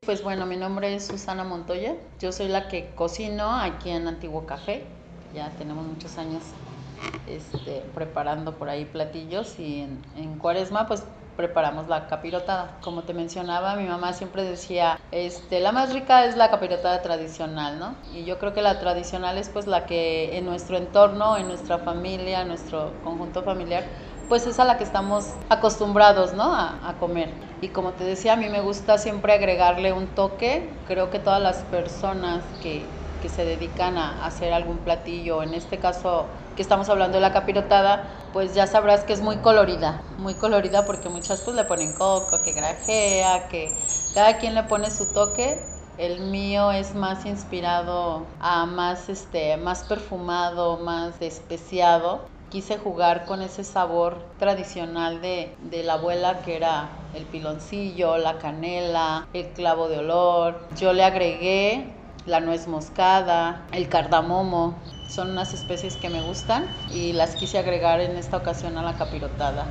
Pues 0.06 0.22
bueno, 0.22 0.46
mi 0.46 0.56
nombre 0.56 0.94
es 0.94 1.08
Susana 1.08 1.44
Montoya. 1.44 1.94
Yo 2.20 2.32
soy 2.32 2.48
la 2.48 2.68
que 2.68 2.88
cocino 2.94 3.54
aquí 3.54 3.90
en 3.90 4.08
Antiguo 4.08 4.46
Café. 4.46 4.82
Ya 5.34 5.50
tenemos 5.58 5.84
muchos 5.84 6.16
años 6.16 6.42
este, 7.26 7.82
preparando 7.94 8.54
por 8.54 8.70
ahí 8.70 8.86
platillos 8.86 9.58
y 9.58 9.86
en, 10.16 10.38
Cuaresma 10.38 10.86
pues 10.86 11.04
preparamos 11.36 11.86
la 11.88 12.06
capirotada. 12.06 12.78
Como 12.80 13.02
te 13.02 13.12
mencionaba, 13.12 13.76
mi 13.76 13.86
mamá 13.86 14.14
siempre 14.14 14.42
decía, 14.42 14.98
este, 15.12 15.60
la 15.60 15.70
más 15.70 15.92
rica 15.92 16.24
es 16.24 16.34
la 16.34 16.50
capirotada 16.50 17.02
tradicional, 17.02 17.78
¿no? 17.78 17.94
Y 18.14 18.24
yo 18.24 18.38
creo 18.38 18.54
que 18.54 18.62
la 18.62 18.80
tradicional 18.80 19.36
es 19.36 19.50
pues 19.50 19.66
la 19.66 19.84
que 19.84 20.38
en 20.38 20.46
nuestro 20.46 20.78
entorno, 20.78 21.36
en 21.36 21.46
nuestra 21.46 21.76
familia, 21.76 22.40
en 22.40 22.48
nuestro 22.48 22.94
conjunto 23.04 23.42
familiar, 23.42 23.84
pues 24.30 24.46
es 24.46 24.58
a 24.58 24.64
la 24.64 24.78
que 24.78 24.84
estamos 24.84 25.26
acostumbrados, 25.50 26.32
¿no? 26.32 26.54
A, 26.54 26.94
comer. 26.98 27.30
Y 27.60 27.68
como 27.68 27.90
te 27.90 28.04
decía, 28.04 28.32
a 28.32 28.36
mí 28.36 28.48
me 28.48 28.62
gusta 28.62 28.96
siempre 28.96 29.34
agregarle 29.34 29.92
un 29.92 30.06
toque. 30.06 30.70
Creo 30.88 31.10
que 31.10 31.18
todas 31.18 31.42
las 31.42 31.58
personas 31.64 32.42
que 32.62 32.86
que 33.20 33.28
se 33.28 33.44
dedican 33.44 33.98
a 33.98 34.24
hacer 34.24 34.52
algún 34.52 34.78
platillo, 34.78 35.42
en 35.42 35.54
este 35.54 35.78
caso 35.78 36.26
que 36.56 36.62
estamos 36.62 36.88
hablando 36.88 37.18
de 37.18 37.20
la 37.20 37.32
capirotada, 37.32 38.04
pues 38.32 38.54
ya 38.54 38.66
sabrás 38.66 39.04
que 39.04 39.12
es 39.12 39.20
muy 39.20 39.36
colorida, 39.38 40.02
muy 40.18 40.34
colorida 40.34 40.84
porque 40.84 41.08
muchas 41.08 41.40
pues 41.40 41.56
le 41.56 41.64
ponen 41.64 41.92
coco, 41.92 42.40
que 42.42 42.52
grajea, 42.52 43.48
que 43.48 43.76
cada 44.14 44.38
quien 44.38 44.54
le 44.54 44.64
pone 44.64 44.90
su 44.90 45.12
toque. 45.12 45.60
El 45.98 46.20
mío 46.20 46.72
es 46.72 46.94
más 46.94 47.26
inspirado 47.26 48.24
a 48.40 48.64
más 48.64 49.10
este 49.10 49.58
más 49.58 49.84
perfumado, 49.84 50.78
más 50.78 51.20
especiado. 51.20 52.22
Quise 52.50 52.78
jugar 52.78 53.26
con 53.26 53.42
ese 53.42 53.62
sabor 53.62 54.24
tradicional 54.40 55.20
de, 55.22 55.54
de 55.70 55.84
la 55.84 55.94
abuela 55.94 56.42
que 56.42 56.56
era 56.56 56.88
el 57.14 57.24
piloncillo, 57.24 58.18
la 58.18 58.38
canela, 58.38 59.28
el 59.32 59.46
clavo 59.50 59.88
de 59.88 59.98
olor. 59.98 60.68
Yo 60.76 60.92
le 60.92 61.04
agregué 61.04 61.86
la 62.26 62.40
nuez 62.40 62.66
moscada, 62.66 63.66
el 63.72 63.88
cardamomo. 63.88 64.74
Son 65.08 65.30
unas 65.30 65.54
especies 65.54 65.96
que 65.96 66.08
me 66.08 66.22
gustan 66.22 66.66
y 66.92 67.12
las 67.12 67.36
quise 67.36 67.58
agregar 67.58 68.00
en 68.00 68.16
esta 68.16 68.36
ocasión 68.36 68.76
a 68.78 68.82
la 68.82 68.96
capirotada. 68.96 69.66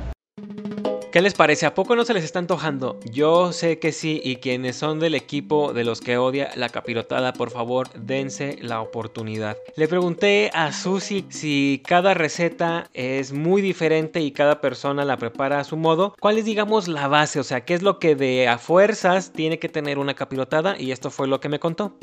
¿Qué 1.20 1.24
les 1.24 1.34
parece? 1.34 1.66
¿A 1.66 1.74
poco 1.74 1.96
no 1.96 2.06
se 2.06 2.14
les 2.14 2.24
está 2.24 2.38
antojando? 2.38 2.98
Yo 3.04 3.52
sé 3.52 3.78
que 3.78 3.92
sí, 3.92 4.22
y 4.24 4.36
quienes 4.36 4.76
son 4.76 4.98
del 5.00 5.14
equipo 5.14 5.74
de 5.74 5.84
los 5.84 6.00
que 6.00 6.16
odia 6.16 6.50
la 6.56 6.70
capirotada, 6.70 7.34
por 7.34 7.50
favor, 7.50 7.90
dense 7.92 8.56
la 8.62 8.80
oportunidad. 8.80 9.58
Le 9.76 9.86
pregunté 9.86 10.50
a 10.54 10.72
Susi 10.72 11.26
si 11.28 11.82
cada 11.86 12.14
receta 12.14 12.88
es 12.94 13.34
muy 13.34 13.60
diferente 13.60 14.22
y 14.22 14.30
cada 14.30 14.62
persona 14.62 15.04
la 15.04 15.18
prepara 15.18 15.60
a 15.60 15.64
su 15.64 15.76
modo. 15.76 16.14
¿Cuál 16.18 16.38
es, 16.38 16.46
digamos, 16.46 16.88
la 16.88 17.06
base? 17.06 17.38
O 17.38 17.44
sea, 17.44 17.66
¿qué 17.66 17.74
es 17.74 17.82
lo 17.82 17.98
que 17.98 18.16
de 18.16 18.48
a 18.48 18.56
fuerzas 18.56 19.30
tiene 19.30 19.58
que 19.58 19.68
tener 19.68 19.98
una 19.98 20.14
capirotada? 20.14 20.80
Y 20.80 20.90
esto 20.90 21.10
fue 21.10 21.28
lo 21.28 21.38
que 21.38 21.50
me 21.50 21.60
contó. 21.60 21.98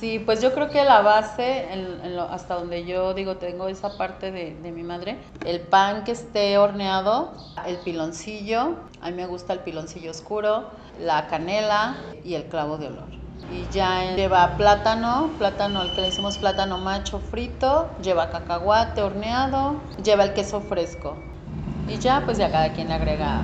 Sí, 0.00 0.18
pues 0.18 0.40
yo 0.40 0.54
creo 0.54 0.70
que 0.70 0.82
la 0.82 1.02
base, 1.02 1.68
hasta 2.30 2.54
donde 2.54 2.86
yo 2.86 3.12
digo, 3.12 3.36
tengo 3.36 3.68
esa 3.68 3.98
parte 3.98 4.32
de, 4.32 4.54
de 4.54 4.72
mi 4.72 4.82
madre, 4.82 5.18
el 5.44 5.60
pan 5.60 6.04
que 6.04 6.12
esté 6.12 6.56
horneado, 6.56 7.34
el 7.66 7.76
piloncillo, 7.76 8.76
a 9.02 9.10
mí 9.10 9.16
me 9.16 9.26
gusta 9.26 9.52
el 9.52 9.58
piloncillo 9.58 10.10
oscuro, 10.10 10.70
la 10.98 11.26
canela 11.26 11.96
y 12.24 12.32
el 12.32 12.44
clavo 12.44 12.78
de 12.78 12.86
olor. 12.86 13.08
Y 13.52 13.68
ya 13.68 14.16
lleva 14.16 14.56
plátano, 14.56 15.32
plátano, 15.36 15.82
el 15.82 15.90
que 15.92 16.00
le 16.00 16.06
decimos 16.06 16.38
plátano 16.38 16.78
macho 16.78 17.18
frito, 17.20 17.90
lleva 18.00 18.30
cacahuate 18.30 19.02
horneado, 19.02 19.82
lleva 20.02 20.24
el 20.24 20.32
queso 20.32 20.62
fresco. 20.62 21.18
Y 21.86 21.98
ya, 21.98 22.22
pues 22.24 22.38
ya 22.38 22.50
cada 22.50 22.72
quien 22.72 22.88
le 22.88 22.94
agrega, 22.94 23.42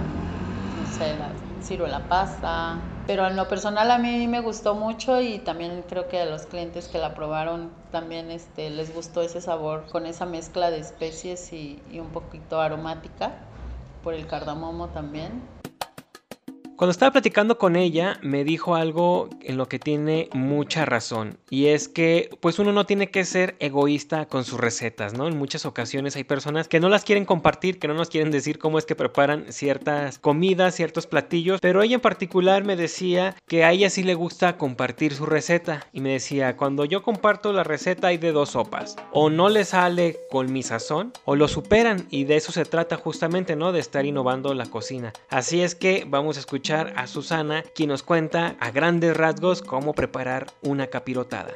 no 0.74 0.86
sé, 0.86 1.18
la 1.18 1.32
ciruela 1.61 2.09
pasa. 2.09 2.78
Pero 3.07 3.26
en 3.26 3.36
lo 3.36 3.46
personal 3.46 3.90
a 3.92 3.98
mí 3.98 4.26
me 4.26 4.40
gustó 4.40 4.74
mucho 4.74 5.20
y 5.20 5.38
también 5.38 5.84
creo 5.88 6.09
que 6.09 6.20
a 6.20 6.26
los 6.26 6.46
clientes 6.46 6.88
que 6.88 6.98
la 6.98 7.14
probaron 7.14 7.70
también 7.92 8.32
este, 8.32 8.68
les 8.68 8.92
gustó 8.92 9.22
ese 9.22 9.40
sabor 9.40 9.86
con 9.86 10.07
esa 10.07 10.26
mezcla 10.26 10.70
de 10.72 10.80
especies 10.80 11.52
y, 11.52 11.80
y 11.88 12.00
un 12.00 12.09
poquito 12.09 12.61
aromática 12.61 13.32
por 14.02 14.14
el 14.14 14.26
cardamomo 14.26 14.88
también. 14.88 15.55
Cuando 16.77 16.91
estaba 16.91 17.12
platicando 17.12 17.57
con 17.57 17.74
ella, 17.74 18.18
me 18.20 18.45
dijo 18.45 18.74
algo 18.74 19.31
en 19.41 19.57
lo 19.57 19.66
que 19.66 19.79
tiene 19.79 20.29
mucha 20.35 20.85
razón. 20.85 21.39
Y 21.49 21.68
es 21.68 21.89
que, 21.89 22.29
pues 22.41 22.59
uno 22.59 22.70
no 22.70 22.85
tiene 22.85 23.11
que 23.11 23.24
ser 23.24 23.57
egoísta 23.61 24.27
con 24.27 24.45
sus 24.45 24.61
recetas, 24.61 25.14
¿no? 25.14 25.27
En 25.27 25.39
muchas 25.39 25.64
ocasiones 25.64 26.16
hay 26.16 26.24
personas 26.24 26.68
que 26.68 26.79
no 26.79 26.91
las 26.91 27.05
quieren 27.05 27.24
compartir, 27.24 27.79
que 27.79 27.89
no 27.89 27.95
nos 27.95 28.11
quieren 28.11 28.31
decir 28.31 28.59
cómo 28.59 28.77
es 28.77 28.85
que 28.85 28.95
preparan 28.95 29.47
ciertas 29.49 30.18
comidas, 30.18 30.74
ciertos 30.74 31.07
platillos. 31.07 31.62
Pero 31.62 31.81
ella 31.81 31.95
en 31.95 32.03
particular 32.03 32.62
me 32.62 32.77
decía 32.77 33.35
que 33.47 33.64
a 33.64 33.72
ella 33.72 33.89
sí 33.89 34.03
le 34.03 34.12
gusta 34.12 34.59
compartir 34.59 35.14
su 35.14 35.24
receta. 35.24 35.87
Y 35.95 36.03
me 36.03 36.12
decía, 36.12 36.59
cuando 36.59 36.85
yo 36.85 37.03
comparto 37.03 37.55
la 37.55 37.64
receta 37.64 38.09
hay 38.09 38.18
de 38.18 38.33
dos 38.33 38.51
sopas. 38.51 38.97
O 39.12 39.31
no 39.31 39.49
le 39.49 39.64
sale 39.64 40.18
con 40.31 40.53
mi 40.53 40.62
sazón, 40.62 41.14
o 41.24 41.37
lo 41.37 41.49
superan. 41.49 42.07
Y 42.11 42.24
de 42.24 42.37
eso 42.37 42.53
se 42.53 42.66
trata 42.66 42.97
justamente, 42.97 43.57
¿no? 43.57 43.72
De 43.72 43.81
estar 43.81 44.05
innovando 44.05 44.53
la 44.53 44.66
cocina. 44.66 45.14
Así 45.31 45.62
es 45.62 45.74
que 45.74 46.05
vamos 46.07 46.37
a 46.37 46.41
escuchar 46.41 46.65
a 46.70 47.06
Susana, 47.06 47.62
quien 47.74 47.90
nos 47.90 48.02
cuenta 48.02 48.56
a 48.58 48.70
grandes 48.70 49.16
rasgos 49.16 49.62
cómo 49.62 49.92
preparar 49.92 50.46
una 50.62 50.88
capirotada. 50.88 51.52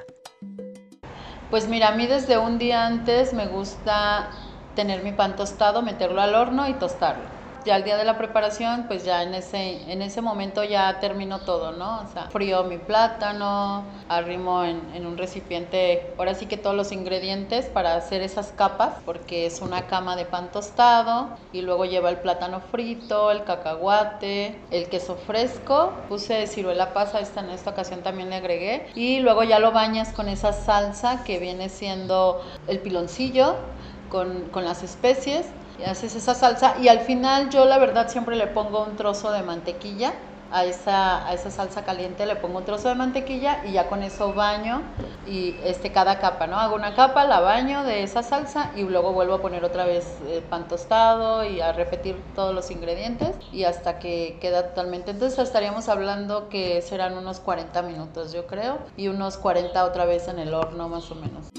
Pues 1.51 1.69
mira, 1.69 1.89
a 1.89 1.93
mí 1.97 2.07
desde 2.07 2.39
un 2.39 2.59
día 2.59 2.87
antes 2.87 3.33
me 3.33 3.49
gusta 3.49 4.31
tener 4.77 5.03
mi 5.03 5.11
pan 5.11 5.35
tostado, 5.35 5.83
meterlo 5.83 6.21
al 6.21 6.37
horno 6.37 6.69
y 6.69 6.75
tostarlo. 6.75 7.40
Ya 7.65 7.77
el 7.77 7.85
día 7.85 7.97
de 7.99 8.05
la 8.05 8.17
preparación, 8.17 8.87
pues 8.89 9.05
ya 9.05 9.23
en 9.23 9.35
ese, 9.35 9.93
en 9.93 10.01
ese 10.03 10.23
momento 10.23 10.65
ya 10.65 10.99
termino 10.99 11.45
todo, 11.45 11.73
¿no? 11.73 12.01
O 12.01 12.07
sea, 12.07 12.31
frío 12.31 12.65
mi 12.65 12.79
plátano, 12.79 13.85
arrimo 14.09 14.65
en, 14.65 14.95
en 14.95 15.07
un 15.07 15.19
recipiente, 15.19 16.15
ahora 16.19 16.35
sí 16.35 16.47
que 16.47 16.57
todos 16.57 16.75
los 16.75 16.91
ingredientes 16.91 17.67
para 17.67 17.95
hacer 17.97 18.23
esas 18.23 18.53
capas, 18.53 19.03
porque 19.05 19.45
es 19.47 19.61
una 19.61 19.87
cama 19.87 20.17
de 20.17 20.25
pan 20.25 20.51
tostado 20.51 21.37
y 21.53 21.61
luego 21.63 21.85
lleva 21.85 22.09
el 22.09 22.21
plátano 22.21 22.61
frito, 22.61 23.31
el 23.31 23.45
cacahuate, 23.45 24.67
el 24.71 24.89
queso 24.89 25.17
fresco, 25.17 26.07
puse 26.09 26.47
ciruela 26.47 26.93
pasa, 26.95 27.21
esta 27.21 27.41
en 27.41 27.51
esta 27.51 27.71
ocasión 27.71 28.03
también 28.03 28.31
le 28.31 28.37
agregué, 28.37 28.91
y 28.95 29.21
luego 29.21 29.45
ya 29.45 29.59
lo 29.59 29.73
bañas 29.73 30.13
con 30.13 30.29
esa 30.29 30.53
salsa 30.53 31.25
que 31.25 31.39
viene 31.39 31.69
siendo 31.69 32.41
el 32.67 32.81
piloncillo 32.81 33.57
con, 34.09 34.51
con 34.51 34.65
las 34.65 34.83
especies 34.83 35.55
haces 35.87 36.15
esa 36.15 36.35
salsa 36.35 36.77
y 36.81 36.89
al 36.89 37.01
final 37.01 37.51
yo 37.51 37.65
la 37.65 37.79
verdad 37.79 38.09
siempre 38.09 38.37
le 38.37 38.47
pongo 38.47 38.85
un 38.85 38.97
trozo 38.97 39.33
de 39.33 39.43
mantequilla 39.43 40.13
a 40.51 40.65
esa, 40.65 41.27
a 41.27 41.33
esa 41.33 41.51
salsa 41.51 41.85
caliente 41.85 42.27
le 42.27 42.37
pongo 42.37 42.59
un 42.59 42.65
trozo 42.65 42.89
de 42.89 42.95
mantequilla 42.95 43.63
y 43.65 43.73
ya 43.73 43.89
con 43.89 44.03
eso 44.03 44.33
baño 44.35 44.83
y 45.27 45.55
este 45.65 45.93
cada 45.93 46.19
capa, 46.19 46.47
¿no? 46.47 46.59
Hago 46.59 46.75
una 46.75 46.95
capa, 46.95 47.25
la 47.25 47.41
baño 47.41 47.85
de 47.85 48.03
esa 48.03 48.23
salsa 48.23 48.73
y 48.75 48.83
luego 48.83 49.13
vuelvo 49.13 49.35
a 49.35 49.41
poner 49.41 49.65
otra 49.65 49.85
vez 49.85 50.19
el 50.29 50.43
pan 50.43 50.67
tostado 50.67 51.45
y 51.45 51.61
a 51.61 51.73
repetir 51.73 52.21
todos 52.35 52.55
los 52.55 52.71
ingredientes 52.71 53.37
y 53.53 53.65
hasta 53.65 53.99
que 53.99 54.39
queda 54.41 54.69
totalmente. 54.69 55.13
Entonces 55.13 55.39
estaríamos 55.39 55.89
hablando 55.89 56.49
que 56.49 56.83
serán 56.83 57.17
unos 57.17 57.39
40 57.41 57.83
minutos, 57.83 58.33
yo 58.33 58.47
creo, 58.47 58.79
y 58.97 59.09
unos 59.09 59.37
40 59.37 59.85
otra 59.85 60.05
vez 60.05 60.27
en 60.29 60.39
el 60.39 60.55
horno 60.55 60.89
más 60.89 61.11
o 61.11 61.15
menos. 61.15 61.51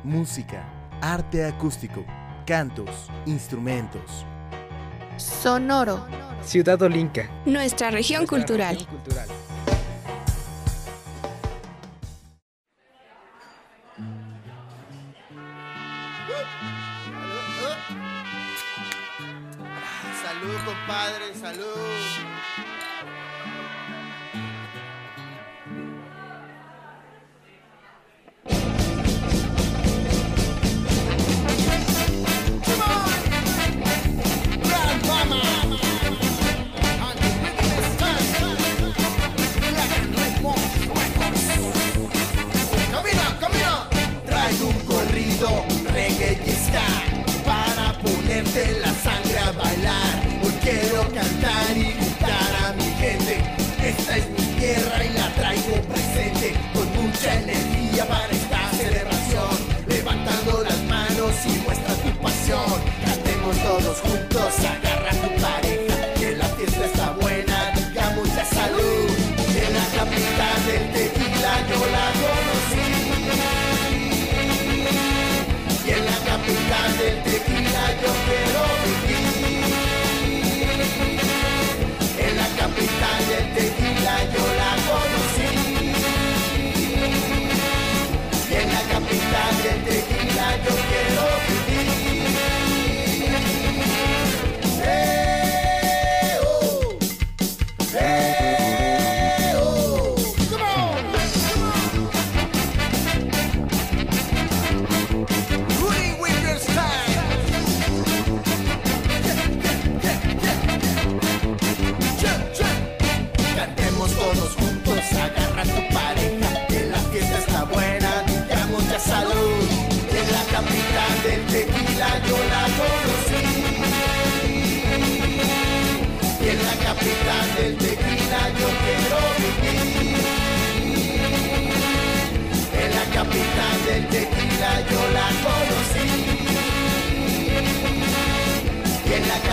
Música, 0.05 0.71
arte 1.01 1.45
acústico, 1.47 2.05
cantos, 2.47 3.09
instrumentos. 3.25 4.27
Sonoro. 5.17 6.05
Ciudad 6.43 6.81
Olinca. 6.83 7.31
Nuestra. 7.47 7.91
Región 7.91 8.27
cultural. 8.27 8.77
Salud, 20.43 20.65
compadre, 20.65 21.35
salud. 21.35 22.22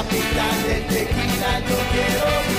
tequila, 0.10 0.48
del 0.68 0.84
tequila 0.88 1.60
yo 1.68 1.78
quiero 1.92 2.59